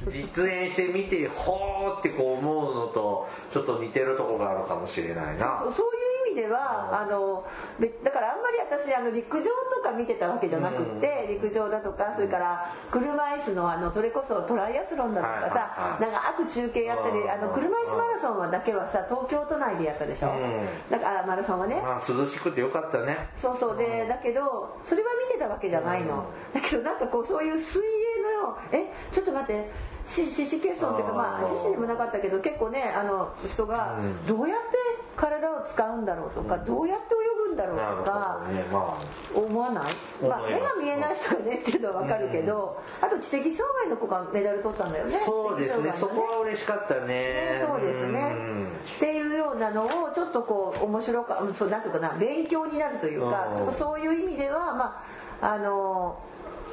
[0.09, 5.63] 実演してみてほーってこう思うのとちょっと似てるとこがあるかもしれないな。
[5.75, 5.92] そう
[6.33, 7.45] 意味ではあの
[7.79, 17.31] べだからあんまり私あの陸上とか見てたわけじゃなくって、陸上だとかそれから車椅子のあのそれこそトライアスロンだとかさはい長く中継やったりうん。
[17.31, 20.67] あの車椅子マラソンはだけはさ東京都内でやったでしょ、うん。
[20.89, 21.81] だからあマラソンはね。
[21.81, 23.29] まあ涼しくてよかったね。
[23.35, 23.77] そうそう。
[23.77, 29.69] でだけどそれは見てたわけじゃないの、だけどなんかこうそういう水泳のようえちょっと待って
[30.07, 34.27] し獅子欠損っていうかまあ獅子でもなかったけど結構ねあの人がうん。
[34.27, 34.77] どうやって
[35.15, 38.63] 体を使うんだろうとか、どうやって泳ぐんだろうとかどね。
[38.71, 38.97] ま
[39.33, 45.93] 思わない、まあ、目が見えない人がねっていうのは分かるけど、あと知的障害の子がメダル取ったんだよねあそうですね。
[45.93, 47.07] そ知的障害のこは嬉しかったね。
[47.07, 48.19] ねそうですね。
[48.19, 48.67] うん。
[48.95, 53.55] っていうようなのをちょっとこう面白かそうなんていうかな勉強になるというかうん。
[53.55, 55.03] ちょっとそういう意味ではま
[55.41, 56.19] ああの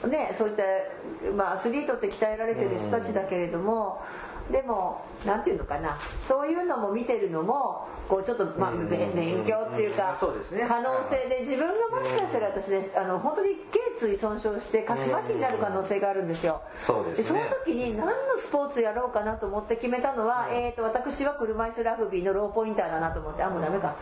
[0.08, 0.62] ねそういった、
[1.32, 4.02] まあ、アスリートって鍛えられてる人たちだけれども、
[4.50, 5.98] でもなんていうのかな。
[6.20, 16.60] そういうのも見てるのもこうちょっと、まあ、勉強っていうか、可能性で自分がもしかしたら私ねあの本当に頸椎損傷して下肢麻痺になる可能性があるんですよ。
[16.84, 17.40] そうですね。
[17.40, 23.94] その時に何のスポーツやろうかなと思って決めたのは、えー、と私は車椅子ラグビーのローポインターだなと思ってあもうダメか。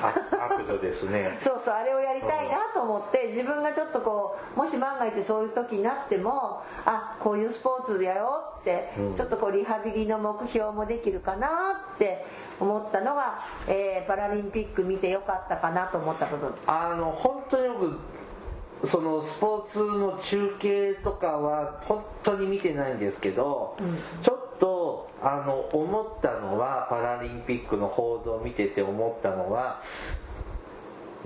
[0.00, 0.14] あ
[0.50, 1.36] 悪女ですね。
[1.40, 8.59] そうそうあれをやりたいなと思って自分がちょっとこうもし万が一そういう時になってもあこういうスポーツやろうって、
[8.98, 9.14] うん。
[9.14, 11.48] ちょっとこうリハビリの目標もできるかな
[11.94, 12.24] って
[12.58, 23.76] 思ったのが、えーパラリンピック見てよかったかなと思ったことあの本当によくそのスポーツの中継とかは本当に見てないんですけど、
[24.22, 29.82] ちょっとあの思ったのはパラリンピックの報道を見てて思ったのは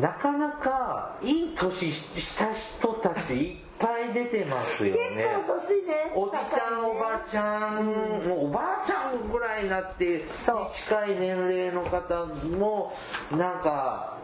[0.00, 5.24] なかなかいい年した人たちぱい出てますよね。
[5.36, 7.92] 結構年ねおじちゃん、おばちゃん、も
[8.36, 10.24] うおばあちゃんぐらいになって
[10.72, 12.94] 近い年齢の方も
[13.32, 14.18] なんか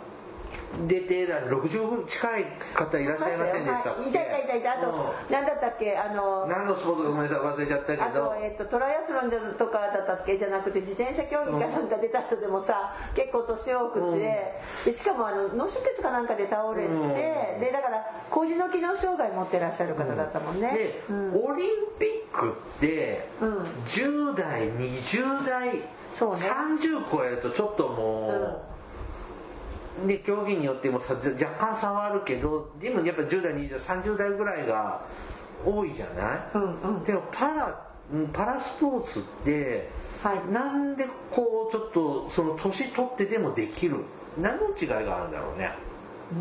[0.87, 4.01] 出てら60近い方いらっしゃいませんでしたっけ？
[4.03, 4.11] はい。
[4.11, 4.73] いたいたいたいた。
[4.73, 5.97] あと、何だったっけ？
[5.97, 10.39] あの何のスポーツかごめんなさい忘れちゃったけあとど、えっとトライアスロンじゃとかだったっけ？
[10.39, 17.09] じゃなくて自転車競技かなんか出た人でもさ結構年多くて、でしかもあの脳出血かなんかで倒れて、うん。
[17.61, 21.45] でだから麹の機能障害持ってらっしゃる方だったもんね、で、うん。
[21.51, 23.59] オリンピックってうん。
[23.63, 25.71] 10代20代、
[26.17, 26.37] そうね。
[26.37, 28.61] 30超えるとちょっともう、
[30.07, 35.03] ね、競技によってもさ若干差はあるけどでもやっぱ10代20代30代ぐらいが
[35.67, 37.05] 多いじゃない、うんうん。
[37.05, 39.89] でもパラうんパラスポーツって、
[40.23, 40.53] はい。
[40.53, 43.99] なんでこうちょっとその年取ってでもできる？
[44.39, 45.73] 何の違いがあるんだろうね。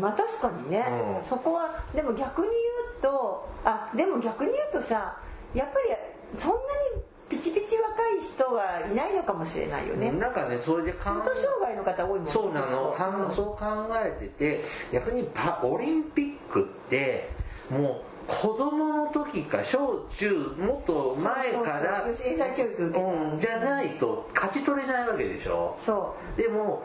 [0.00, 0.86] まあ確かにね、
[1.20, 1.28] うん。
[1.28, 2.56] そこはでも逆に言
[2.98, 5.18] うとあでも逆に言うとさ
[5.54, 6.58] やっぱりそんな
[6.96, 12.30] にピチピチ若い人がいないのかもしれないよね、なんかねそれで中途障害の方多いもんね。
[12.30, 12.92] そうなの。
[12.92, 13.64] かんうんそう考
[14.04, 17.30] えてて逆にパオリンピックって
[17.70, 25.78] もう子供の時か小中もっと前からそうん、じゃないと勝ち取れないわけでしょ。
[25.84, 26.82] そでも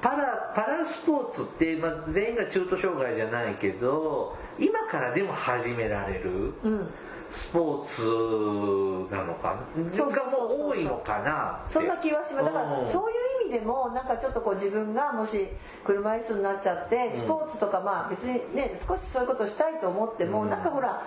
[0.00, 6.54] パラパラスポーツって、まあ、全員が中途障害じゃないけど今からでも始められる。
[6.64, 6.88] ううん
[7.32, 10.30] スポーツなのかそうそうそうそう。
[10.30, 12.44] がもう多いのかなそんな気はします。
[12.44, 13.14] だからうんそうい
[13.44, 15.48] う意味でもなんかちょっとこう自分がもし
[15.84, 20.50] 車椅子になっちゃってスポーツとかまあ別にね少しそういうことをしたいと思ってもうん。
[20.50, 21.06] なんかほら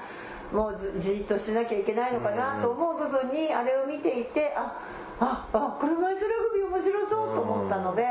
[0.51, 4.77] もうずじーっとしてなきゃいけないのかなと思う部分にあれを見ていてあ
[5.19, 8.03] ああ車椅子ラグビー面白そうと思ったので、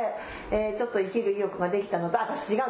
[0.51, 2.65] えーちょっと生きる意欲ができたのと私違う違う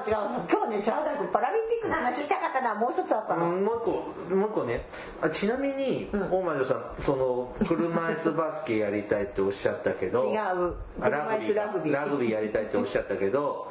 [0.50, 3.84] 今日ねシャーダイパラリンピックの話したかったなもう一つあったの、うんもう一
[4.28, 4.86] 個もう一個ね。
[5.22, 10.74] あちなみに、大魔女さんその車椅子バスケやりたいっておっしゃったけど 違う。
[11.00, 11.94] あラグビ車椅子ラグビー。
[11.94, 13.70] ーラグビーやりたいっておっしゃったけど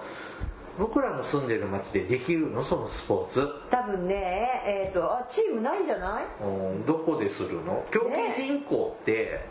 [0.79, 2.63] 僕らの住んでる町でできるの？
[2.63, 6.23] そのスポーツ、多分ねえっ、とあチームないんじゃない？
[6.43, 7.83] うん、どこでするの？
[7.91, 9.41] 競技人口って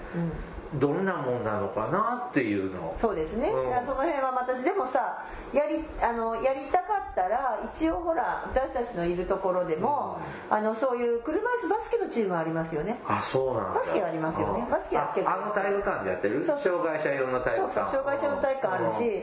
[0.74, 2.94] どんなもんなのかなっていうの。
[2.98, 3.86] そうですね、うん。
[3.86, 13.00] その辺は私でもさやりあのやりたかったら一応ほら私たちのいるところでも、あのそういう車椅子バスケのチームありますよね。
[13.06, 13.80] あそうなんだ。
[13.80, 14.64] バスケはありますよね。
[14.66, 16.42] あバスケは結構ああの体育館でやってる？
[16.42, 17.90] 障害者用の体育館。
[17.90, 19.22] 障害者の体育館あるし。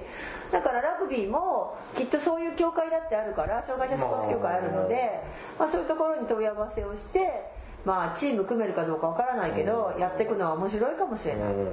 [0.51, 5.21] だからラグビーもきっとそういう協会だってあるから障害者スポーツ協会あるので、
[5.59, 7.51] まあ、そういうところに問い合わせをして
[7.85, 11.53] まあチーム組めるかどうかわからないけどやっていくのは面白いかもしれない。
[11.53, 11.71] うん。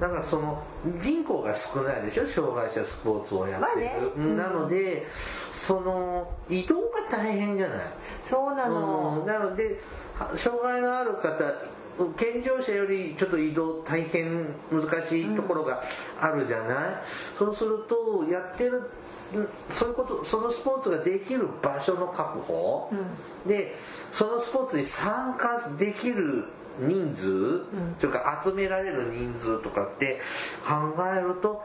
[0.00, 0.62] だからその
[1.00, 2.26] 人口が少ないでしょ？
[2.26, 4.12] 障害者スポーツをやってる、まあね。
[4.16, 4.36] うん。
[4.36, 5.06] なので
[5.52, 7.78] その移動が大変じゃない？
[8.22, 9.26] そうなの、うん。
[9.26, 9.80] なので
[10.18, 11.54] は障害のある方
[12.18, 15.82] 健常者よりちょっと移動大変難しいところが
[16.20, 16.76] あるじゃない、
[17.38, 18.84] そうするとやってるん
[19.72, 22.90] そういうことそのスポーツができる場所の確保、
[23.46, 23.76] で
[24.12, 26.44] そのスポーツに参加できる
[26.78, 27.60] 人数、
[27.98, 30.20] というか集められる人数とかって
[30.64, 30.74] 考
[31.16, 31.64] えると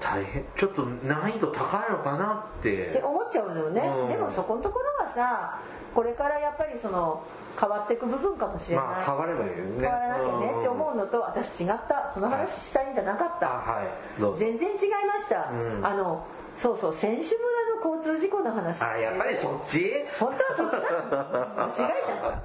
[0.00, 2.88] 大変ちょっと難易度高いのかなって。
[2.88, 4.08] って思っちゃうのよね、うん。
[4.08, 5.60] でもそこのところはさ
[5.94, 7.22] これからやっぱりその
[7.60, 9.80] 変わっていく部分かもしれない、まあ変わればいいよね。
[9.80, 12.10] 変わらなきゃねって思うのと私違った。
[12.14, 14.20] その話したいんじゃなかった、あはい。
[14.20, 14.38] どうぞ。
[14.38, 15.86] 全然違いました、うん。
[15.86, 16.24] あの
[16.58, 18.82] そうそう選手村の交通事故の話。
[18.82, 19.92] あやっぱりそっち？
[20.18, 20.72] 本当はそっち。
[20.72, 22.42] だ間違えちゃっ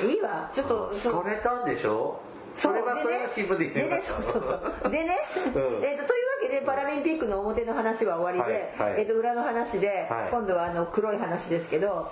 [0.00, 0.06] た。
[0.06, 0.50] いいわ。
[0.52, 2.20] ちょっとそそれたんでしょ？
[2.54, 4.22] それはそれは新聞で言いましでねそう。
[4.22, 4.42] そう
[4.82, 4.90] そう。
[4.90, 5.50] でね、 うん。
[5.50, 6.04] えーとというわ
[6.42, 9.00] けでパラリンピックの表の話は終わりで、はいはい。
[9.02, 10.28] えーと裏の話で、はい。
[10.30, 12.10] 今度はあの黒い話ですけど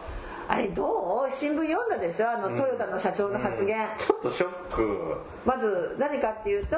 [0.49, 1.33] あれどう？
[1.33, 2.31] 新聞読んだでしょ？
[2.31, 5.17] あの、トヨタの社長の発言、ちょっとショック。
[5.45, 6.77] まず何かっていうと,、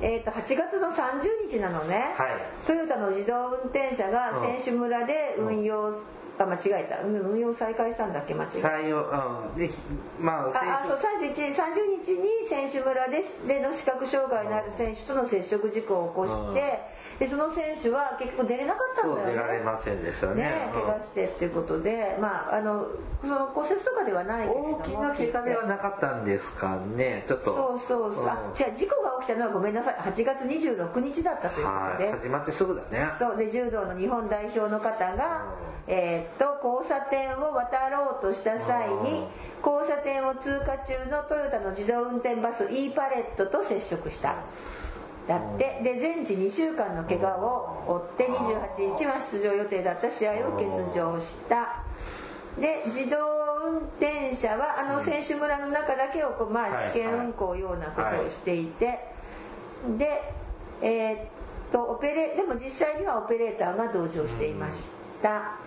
[0.00, 2.28] えー、と8月の30日なのね、はい。
[2.66, 5.94] トヨタの自動運転車が選手村で運用、
[6.38, 7.02] あ間違えた。
[7.02, 8.34] うん運用再開したんだっけ？
[8.34, 8.68] 間違えた。
[8.68, 9.58] 採用うん。
[9.58, 9.70] で
[10.20, 19.32] まあ選ああそう31日30日に選手村ででの視覚障害のある選手との接触事故を起こしてでその選手は結局出れなかったんだよね。
[19.32, 20.34] 出られませんでしたね。
[20.34, 22.86] ね怪我してっていうことでまああの
[23.22, 27.24] その骨折とかではない大きな怪我ではなかったんですかね。
[27.26, 27.54] ちょっと。
[27.54, 29.94] そうそうそう、あじゃあ事故が起きたのはごめんなさい。
[29.94, 32.10] 8月26日だったということで。
[32.10, 32.20] はい。
[32.20, 33.08] 始まってすぐだね。
[33.18, 33.36] そう。
[33.36, 35.46] で柔道の日本代表の方が、
[35.86, 39.26] えーっと交差点を渡ろうとした際に
[39.64, 44.36] 交差点を通過中のトヨタの自動運転バス e パレットと接触した
[45.28, 45.80] だって。
[45.82, 51.82] で全治2週間の怪我を負って28日は出場予定だった試合を欠場した。
[52.58, 53.16] で自動
[53.66, 56.72] 運転車はあの選手村の中だけをこう、まあ、はい。
[56.92, 58.98] 試験運行ようなことをしていて、
[59.98, 60.32] で
[60.80, 61.18] えーっ
[61.72, 64.90] とオペレでも実際にはオペレーターが同乗していまし
[65.22, 65.58] た、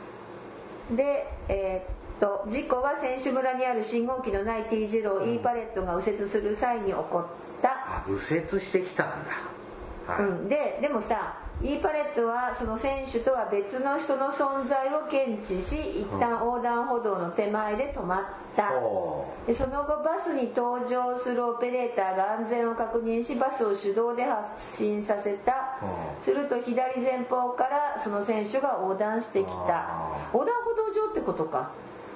[0.95, 7.25] でえーっと事故は選手村にある信号機のない T 字路を E パレットが右折する際に起こっ
[7.61, 9.59] た、あ右折してきたんだ。
[10.07, 10.25] はい。
[10.25, 18.23] うん、ででもさ E パレットはその選手とは別の人の存在を検知し一旦横断歩道の手前で止まっ
[18.55, 25.79] た、おでその後バスに搭乗するオペレーターが安全を確認しバスを手動で発進させた。
[25.81, 26.21] う。
[26.21, 29.51] んすると左前方からその選手が横断してきた。
[29.51, 31.71] あ横断歩道上ってことか。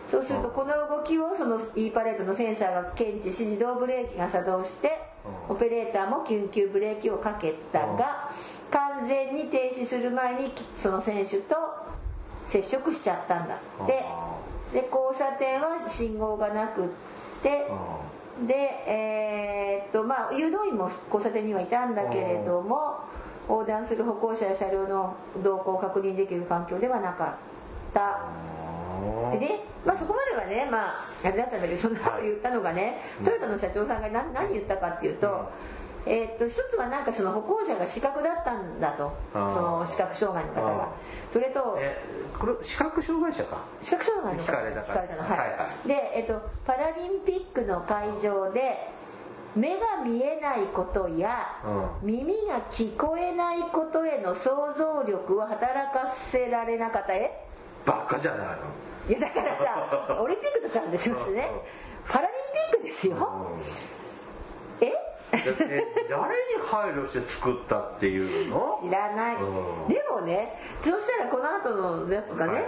[0.08, 5.13] そうするとこの動きをその E パレートのセンサーが検知し自動ブレーキが作動してうん
[5.50, 8.32] オペレーターも緊急ブレーキをかけたが
[8.72, 11.56] 完全に停止する前にその選手と
[12.48, 14.04] 接触しちゃったんだって。
[14.06, 14.34] あ
[14.74, 16.88] で交差点は信号がなくっ
[17.42, 17.68] て。
[18.48, 18.54] で
[18.88, 23.02] えーっとまあ誘導員も交差点にはいたんだけれども
[23.48, 28.22] 横断する歩行者や車両の動向を確認できる環境ではなかった
[29.34, 35.50] でね、まあ、そこまではねまああれだったんだけどその後言ったのがね、トヨタの社長さんが何何言ったかっていうと、
[36.06, 39.12] えーっと一つはなんかその歩行者が視覚だったんだと。
[39.34, 40.90] その視覚障害の方あが
[41.32, 42.02] それとえ
[42.38, 43.58] これ視覚障害者か？
[43.82, 44.52] 視覚障害の方。
[44.52, 44.94] 聞かれたから。
[44.94, 45.22] 聞かれたの。
[45.30, 48.92] はい、はいはいで、えっと、パラリンピックの会場で
[49.56, 51.62] 目が見えないことや、
[52.02, 57.14] う耳が聞こえないことへの想像力を働かせられなかった。
[57.14, 57.46] え？
[57.86, 58.56] バカじゃないの？
[59.10, 61.50] いやだからさオリンピックとさんですよね。
[62.08, 62.38] パラリン
[62.72, 63.50] ピックですよ。
[64.82, 64.92] え？
[65.34, 65.50] 誰に
[66.62, 68.80] 配慮して作ったっていうの？
[68.84, 69.88] 知らない、うん。
[69.90, 72.66] でもねそしたらこの後のやつがね、はい。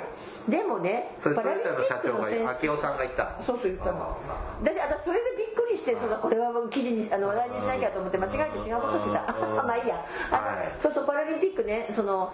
[0.52, 3.36] でもねそれトヨタの社長が選手明夫さんが言った。
[3.46, 4.18] そうそう言ったの。
[4.64, 9.34] 私私それでびっくりしてそうだこれは記事にあの話題にしなきゃと思って間違えて違うことしてた。
[9.64, 10.04] まあいいや。
[10.32, 10.72] あの、はい。
[10.80, 12.34] そうそうパラリンピックねその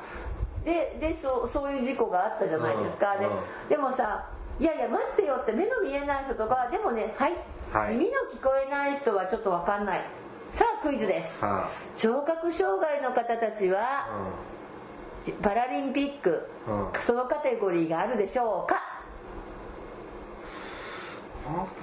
[0.65, 3.15] ででそうそういう事故があったじゃないですか、
[3.69, 7.33] でもさいやいや待ってよって目の見えない人とかでもねはい、
[7.73, 7.95] はい。
[7.95, 10.01] 耳の聞こえない人はちょっと分かんない。
[10.51, 11.43] さあクイズです。
[11.43, 14.29] は聴覚障害の方たちは、あ
[15.41, 17.01] パラリンピック、うん。
[17.01, 18.79] そのカテゴリーがあるでしょうか？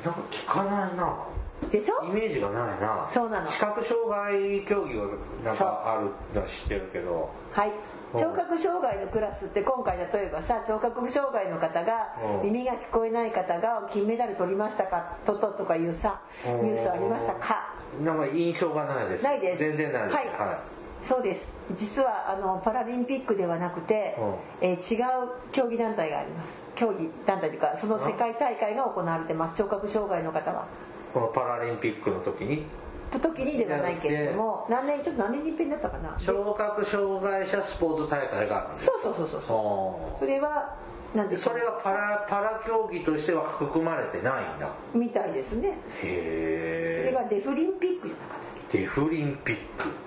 [0.05, 1.25] なんか聞かないな。
[1.73, 2.05] でしょ？
[2.05, 3.09] イメージがないな。
[3.13, 3.47] そうなの。
[3.47, 5.09] 視覚障害競技は
[5.45, 7.31] なんかあるのは知ってるけど。
[7.53, 7.69] はい。
[7.71, 7.75] うん
[8.17, 12.43] 聴覚障害のクラスって今回例えばさ聴覚障害の方がうん。
[12.45, 15.17] 耳が聞こえない方が金メダル取りましたか？
[15.27, 17.75] とととかいうさニュースありましたか？
[18.03, 19.25] なんか印象がないです。
[19.25, 19.59] ないです。
[19.59, 20.15] 全然ないです。
[20.17, 21.07] はい。
[21.07, 21.53] そうです。
[21.77, 24.17] 実はあのパラリンピックではなくて、
[24.61, 26.61] えー違う競技団体があります。
[26.75, 29.57] 競技団体というかその世界大会が行われてます。
[29.57, 30.67] 聴覚障害の方は。
[31.15, 32.65] このパラリンピックの時に？
[33.11, 36.17] と時にではないけれども何年ちょっと何年に一遍だったかな。
[36.17, 40.75] でそう聴覚障害者スポーツ大会があるんですそうそうそうそうそれは
[41.15, 44.69] 何でしょそうれがパラパラ競技としては含まれてないんだ。
[44.95, 45.79] みたいですね。
[46.01, 49.63] それへえがデフリンピックじゃなかったっデフリンピッけ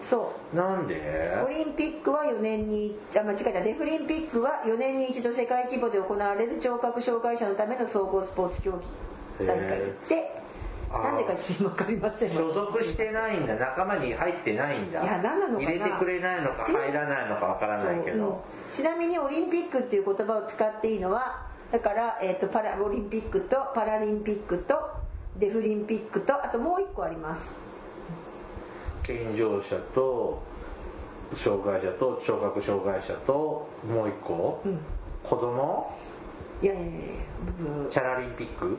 [0.08, 0.96] そクなんで？
[1.42, 3.62] うオリンピックは4年にあ間違えた。
[3.62, 8.74] デフリンピックは4年に一度世界規模で行われる聴覚障害者のための総合スポーツ競
[9.40, 9.68] 技大会
[10.08, 10.41] で
[10.92, 13.56] なんでかちょっと分かりません所属してないんだ。
[13.56, 15.04] 仲間に入ってないんだ。
[15.04, 15.72] いや何なのかな。
[15.72, 18.20] 入れてくれないのか入らないのかわからないけうん。
[18.20, 24.76] どちなみにオリンピックっていう言葉を使っていいのはだから、えー、とパラオリンピックとパラリンピックと
[25.38, 27.56] デフリンピックとあともう一個あります。
[29.04, 30.44] 健常者と
[31.34, 34.78] 障害者と聴覚障害者ともう一個、ん。
[35.24, 35.96] 子供？
[36.62, 36.92] いやいやいや
[37.58, 38.66] ブブーチャラリンピック？
[38.70, 38.76] ブ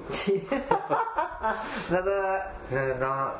[2.03, 3.35] ブーえーな。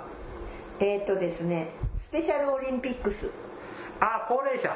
[0.81, 1.69] えっ、とですね
[2.09, 3.31] スペシャルオリンピックス。
[4.01, 4.69] あ高齢者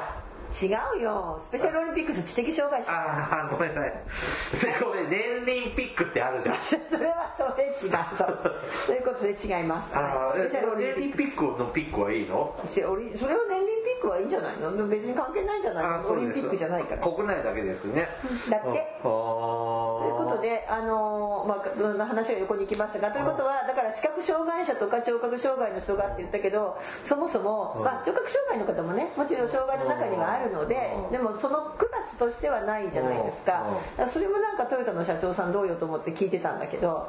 [0.51, 0.67] 違
[0.99, 1.41] うよ。
[1.45, 2.91] スペシャルオリンピックス知的障害者。
[2.91, 3.93] あーごめんなさい。
[4.83, 6.55] ごめん年輪ピックってあるじゃん。
[6.63, 7.73] それはそれ違う。
[8.17, 8.55] そう
[8.87, 9.91] ということで違います。
[9.95, 12.55] あースペシャルオリンピック輪ピックのピックはいいの？
[12.65, 12.95] それは
[13.49, 14.87] 年輪ピックはいいんじゃないの？
[14.87, 17.01] 別に関係ないんじゃないオリンピックじゃないから。
[17.01, 18.07] 国内だけですね
[18.49, 18.67] だって
[19.03, 19.11] うん。
[19.11, 33.65] あーということで、あのーまあ、どんな話が横に行きましたがということはだから視覚障害者とか聴覚障害の人がって言ったけどそもそも、まあ、聴覚障害の方もねもちろん障害の中にはあるのででもそのクラスとしてはないじゃないですか。
[34.07, 37.07] それもなんかトヨタの社長さんどうよと思って聞いてたんだけど。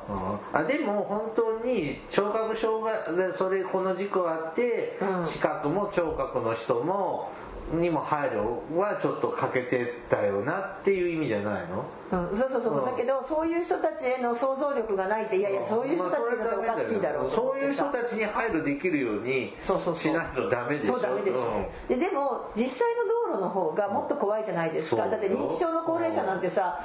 [0.53, 5.27] あでも本当に聴覚障害でそれこの事故あって、うん。
[5.27, 7.31] 視覚も聴覚の人も
[7.73, 11.85] にも配慮はちょっと欠けてたよなっていう意味じゃないの？
[12.11, 12.85] うん、そうそうそうそう、うん。
[12.87, 19.53] だけどそういう人たちへの想像力がないっていやいやそういう人たちだっておかしいだろうとそういう人たちに配慮できるように
[19.97, 20.95] しないとダメでしょ？
[20.95, 26.81] そうダメでしょ、ででも実際の道路の方がもっと怖いじゃないですか、だって認知症の高齢者なんてさ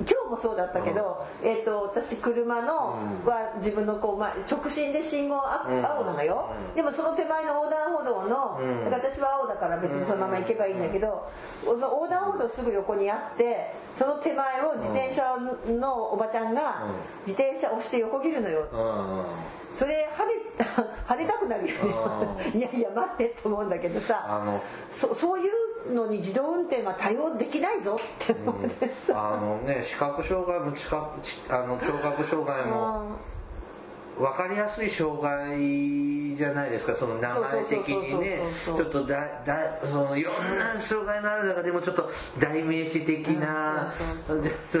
[0.00, 2.94] 今日もそうだったけど、えー、と私車の、
[3.26, 6.76] は自分のこう、まあ、直進で信号青なのよ、うん。
[6.76, 8.84] でもその手前の横断歩道の、うん。
[8.84, 11.30] だから私は青だから別にそのまま行けばいいんだけど、
[11.64, 15.36] その横断歩道すぐ横にあってその手前を自転車
[15.72, 16.84] のおばちゃんが
[17.26, 19.24] 自転車押して横切るのよ、うんうん。
[19.76, 20.32] それ跳ね
[21.08, 21.74] 跳ねたくなるよ。
[21.74, 24.60] ね いやいや待ってと思うんだけどさあの。
[24.90, 30.72] そそういうのに自動運転は対応できないぞって思ってさ、あのね視覚障害も
[31.48, 33.16] あの聴覚障害も
[34.20, 38.40] 分かりやすい障害じゃないですかその名前的にね。
[38.64, 43.92] ちょっとだだそのいろんな障害のある中でもちょっと代名詞的な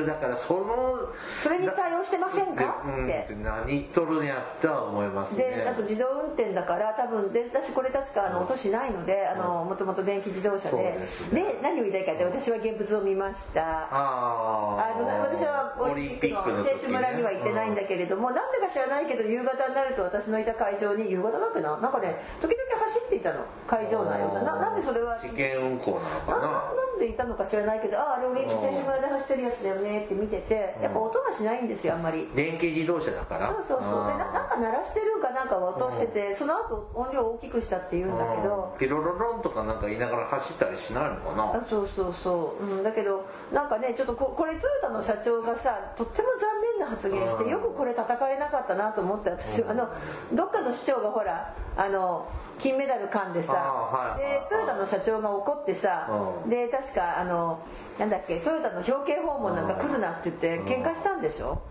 [0.06, 1.08] だからその
[1.42, 2.82] それに対応してませんか？
[2.84, 3.34] うんって。
[3.42, 5.44] 何言っとるんやっては思いますね。
[5.44, 10.76] であと自動運転だから多分で私これ確かあの音しないのでもともと電気自動車で。
[11.00, 11.42] ですね。
[11.42, 13.88] で何を言いたいかって私は現物を見ました。
[13.90, 23.44] ああの私はオリンピックの選手村には行ってないんだけれども、なんでか知らないけど夕方になると私のいた会場に夕方だっけななんかね時々走っていたの。
[23.66, 24.34] 会場内を。
[24.34, 25.18] ななんでそれは。
[25.20, 26.40] 試験運行なのかな。
[26.40, 32.28] ななんでいたのか知らないけどああれオリンピック選手村で走ってるやつだよねって見ててやっぱ音がしないんですよあんまり。
[32.34, 33.48] 電気自動車だから。
[33.48, 34.06] そうそうそう。
[34.06, 35.09] でななんか鳴らしてる
[35.40, 41.54] なんかは落としてて、その後音量を大きくしたって言うんだけど、ピロロロンとかなんか言いながら走ったりしないのかな？
[41.56, 49.88] あそうそうそう、うん、だけどなんかねちょっとここれトヨタの社長がさとっても残念な発言してよくこれ叩かれなかったなと思って私あの
[50.34, 52.28] どっかの市長がほらあの
[52.58, 54.20] 金メダル噛んでさ、あはい。
[54.20, 56.06] でトヨタの社長が怒ってさ、
[56.44, 56.50] うん。
[56.50, 57.64] で確かあの
[57.98, 61.69] なんだっけトヨタの表敬訪問なんか来るなって言って喧嘩したんでしょ、うん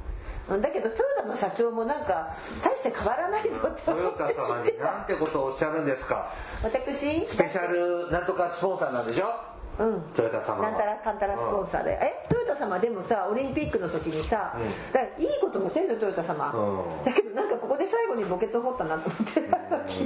[0.58, 4.34] だけどトヨタの社長もなんか大して変わらないぞってトヨ思って。
[4.36, 6.34] タ様になんてことをおっしゃるんですか。
[6.64, 9.26] 私スペシャルなんとかスポンサーなんでしょ。
[9.80, 10.02] うん。
[10.14, 10.72] トヨタ様は。
[10.72, 14.94] なんたらかんたらスポンサーで、えトヨタ様でもさオリンピックの時にさ、うん。
[14.94, 17.06] だいいこともしてんのよトヨタ様、うん。
[17.06, 19.42] だけどなんかここで最後に墓穴掘ったなと思って、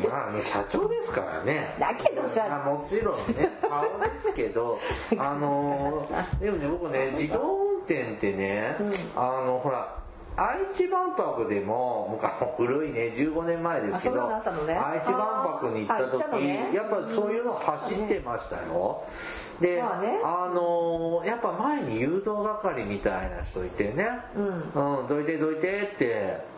[0.08, 1.76] まあね社長ですからね。
[1.80, 2.64] だけどさ。
[2.64, 4.80] あもちろんね顔ですけど
[5.18, 8.76] あのーでもね僕ね自動運転ってね、
[9.16, 10.03] あのほら
[10.36, 14.74] 愛知万博でももうあの古いね15年前ですけどね。
[14.74, 16.72] 愛知万博に行った時、ね。
[16.74, 19.04] やっぱそういうの走ってましたよ、
[19.62, 20.20] で、まあね。
[20.24, 24.08] あのーやっぱ前に誘導係みたいな人いてね。
[24.36, 26.53] うん、どいてどいてって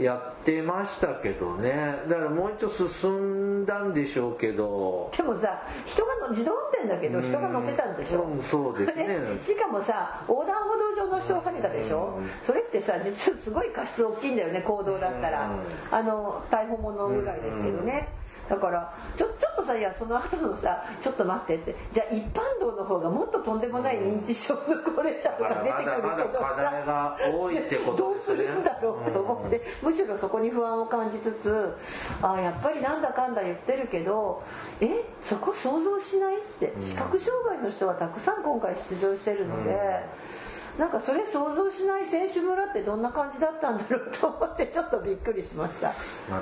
[0.00, 1.72] やってましたけどね。
[2.08, 5.10] だからもう一度進んだんでしょうけど。
[5.16, 9.06] でもさ人がの自動運転だけど人が乗ってたんでしょ、うんそうですね。
[9.40, 15.50] しかもさ横断歩道上の人をはねたでしょ、それってさ実はすごい過失大きいんだよね行動だったら、
[15.90, 18.08] あの逮捕者ぐらいですけどね、
[18.48, 21.74] だからちょちょっとさいやその後のさちょっと待ってって。
[21.92, 31.76] じゃあ一般道の方がもっととんでもない認知症の高齢者とか出てくるけど課題が多いってことどうでするんだろうと思って、むしろそこに不安を感じつつ
[32.22, 34.42] あやっぱりなんだかんだ言ってるけど
[34.80, 36.72] えそこ想像しないって。
[36.80, 40.32] 視覚障害の人はたくさん今回出場してるので。
[40.78, 45.92] なんかそれ想像しない選手村ってどんな感じだったんだろうと思ってちょっとびっくりしました。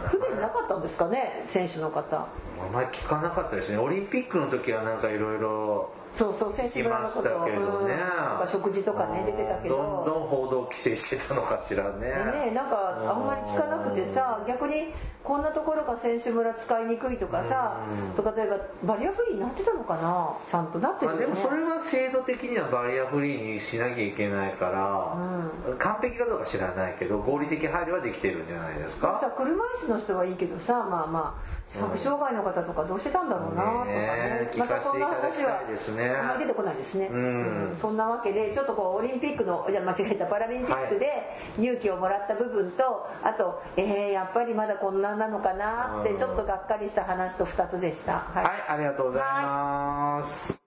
[0.08, 2.16] 不便なかったんですかね選手の方。
[2.16, 3.78] あんまり聞かなかったですね。
[3.78, 7.88] オリンピックの時はなんかいろいろそうそう選手村のことねうん。
[7.88, 9.76] なんか食事とかね出てたけど。
[9.76, 12.08] どんどん報道規制してたのかしらね。
[12.32, 14.92] でねなんかあんまり聞かなくてさ逆に
[15.22, 17.76] こんなところが選手村使いにくいとかさ
[18.16, 18.56] とか例えば
[18.94, 20.34] バリアフリーになってたのかな？
[20.50, 21.34] ちゃんとなってまあ、るよね。
[21.34, 29.18] でもそれは制度的にはバリアフリーにしなきゃいけないから、完璧かどうか知らないけど合理的配慮はできてるんじゃないですか？
[29.20, 34.50] さ車椅子の人はいいけどさまあまあ視覚障害の方とかどうしてたんだろうなとかね。
[34.58, 37.12] またそんな話はあんまり出てこないですね、ん。
[37.12, 37.76] うん。
[37.80, 48.14] そんなわけでちょっとこうオリンピックのじゃあ間違えたパラリンピックで勇気をもらった部分とあとえー、やっぱりまだこんななのかなってちょっとがっかりした話と2つでした。
[48.14, 48.44] はい。
[48.44, 50.60] はいありがとうございます、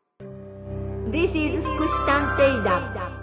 [1.12, 3.23] This is 福祉探偵団。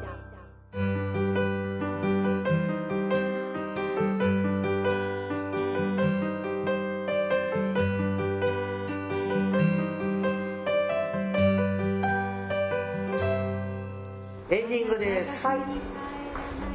[14.71, 15.59] ディングです、はい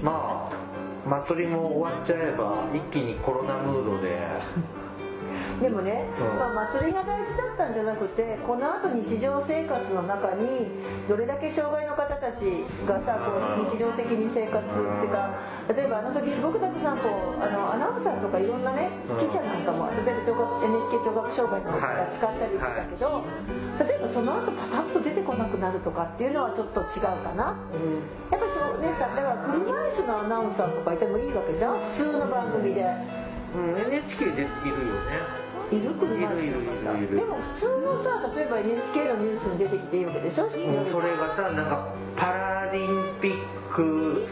[0.03, 4.19] まあ祭りも終わっちゃえば一気にコロナムードで
[5.61, 6.39] でもね、うん。
[6.39, 10.67] まあ、祭りが大事だったんじゃなくてこの後日常生活の中に
[11.07, 15.39] どれだけ障害の方たちがさこう日常的に生活っていうか
[15.71, 18.89] 例えばあの時すごくたくさんこうあのアナウンサーとかいろんなね
[19.19, 23.23] 記者なんかも例えば聴覚 NHK 聴覚障害の方が使ったりしてたけど、
[23.79, 27.57] 例えばその後パタッと出てこなくなるとかっていうのはちょっと違うかな、
[28.31, 31.79] やっぱりそうねさだから車椅子のアナウンサーとかいてもいいわけじゃん。
[31.79, 32.85] 普通の番組で。
[33.55, 42.87] うん、NHK でいるよねいる車でも普通のさ例えば NHK のニュースに出てきていいわけでしょ、それがさなんかパラリン
[43.21, 43.33] ピッ
[43.73, 44.27] ク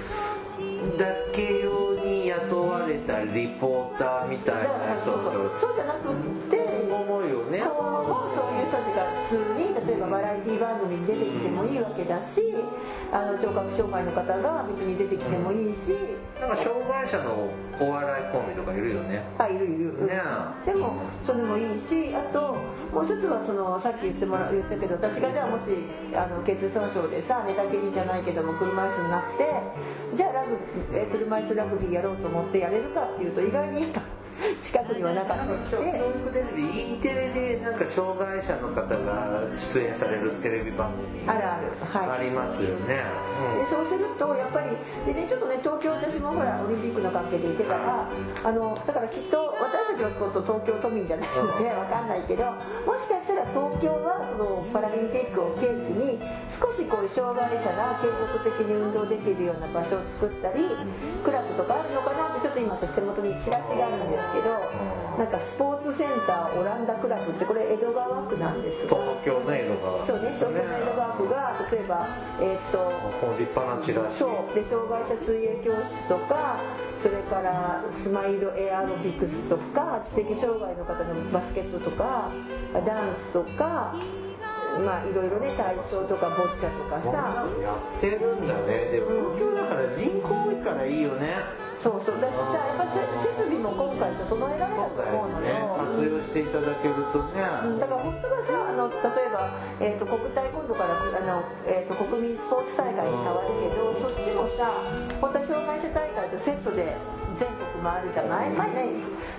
[0.98, 5.14] だけ用に雇われたリポーターみたいなさそ
[5.72, 6.14] うじゃなくっ
[6.50, 6.63] て
[7.04, 7.60] 思うよね。
[7.60, 12.42] そういう人たちが普通に例えばバラエティ番組に出てきてもいいわけだし
[13.12, 15.96] あの聴覚障害の方が別に出てきてもいいし。
[16.40, 17.48] なんか障害者の
[17.80, 19.24] お笑いコンビとかいるよね。
[19.38, 20.22] あいるいる、ね。
[20.66, 20.94] でも
[21.26, 22.58] それもいいしあと
[22.92, 25.72] もう一つはそのさっき言ってもら言ったけど私がじゃあもし
[26.14, 30.58] あの血損傷でさ寝たきりじゃないけども車椅子になってじゃあラグ
[30.94, 33.88] え車椅子ラグビーやろうと思ってやれるかっていうと意外に
[34.64, 43.04] 近くにはなかったりし教て育テレビ E テレでなんか障害者の方が出演されるテレビ番組ありますよね、
[43.58, 44.76] でそうするとやっぱり
[45.06, 48.10] でねちょっとね東京私もほらオリンピックの関係で行ってから
[48.44, 52.46] あのだからきっと私な状況と東京都民じゃないのでわかんないけど
[52.86, 56.20] もしかしたら東京はそのパラリンピックを契機に
[56.50, 60.66] 少しこういう障害者が継続的に運動できるような場所を作ったり
[61.24, 68.98] クラブとかあるのかなってちょっと今私手元にチラシがあるんですけどなんかスポーツセンターオランダクラブってこれ江戸川区なんですが。
[68.98, 72.08] 東京の江戸川そうね東京の江戸川区が例えば
[72.42, 76.60] えーっと立派なチラシそうで障害者水泳教室とか
[77.02, 82.32] それからスマイルエアロビクスとか知的障害の方のバスケットとか
[82.86, 83.96] ダンスとか
[84.80, 87.46] まあいろいろね体操とかボッチャとかさ。
[87.62, 88.92] やってるんだね。
[88.92, 91.64] でも東京だから人口多いからいいよね。
[91.78, 92.22] そうそう。
[92.22, 97.44] だしさやっぱせ設備も今回整えられたと思うのねよ活用していただけるとね。
[97.64, 97.80] うん。
[97.80, 104.74] だから本当はさあの例えば、えー、と国体今度からあの、えー、と国民スポーツ大会に変わるけどそっちもさ
[105.20, 106.96] 本当は障害者大会とセットで
[107.36, 108.94] 全国回るじゃない、まあね、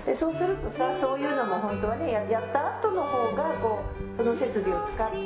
[0.05, 5.17] でそうするとさそういうのも本当はねややった後の方がこうその設備を使って、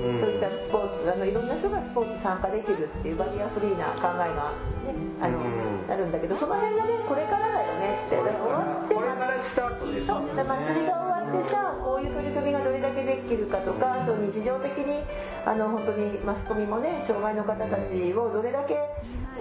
[0.00, 0.18] うん。
[0.18, 4.52] そういったスポーツあのいろんな人がスポーツ参加できるっていうバリアフリーな考えが、
[4.84, 8.16] ねあのうんなるんだけどその辺がねこれからだよねって。
[8.16, 15.02] 終わらってこれからスタートですそよねうで祭りが終わってさこういう取り組みがどれだけできるかとかあと日常的に
[15.44, 18.76] あの本当にマスコミもね障害の方たちをどれだけ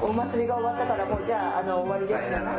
[0.01, 2.53] お祭りが終わったからもうじゃああの終わりですじゃな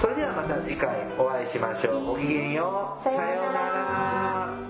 [0.00, 2.04] それではまた次回お会いしましょう。
[2.04, 3.02] ごきげんよう。
[3.02, 3.16] さよ
[3.50, 4.46] うなら。
[4.46, 4.69] さようなら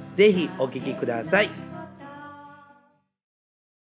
[0.17, 1.70] ぜひお聴きください。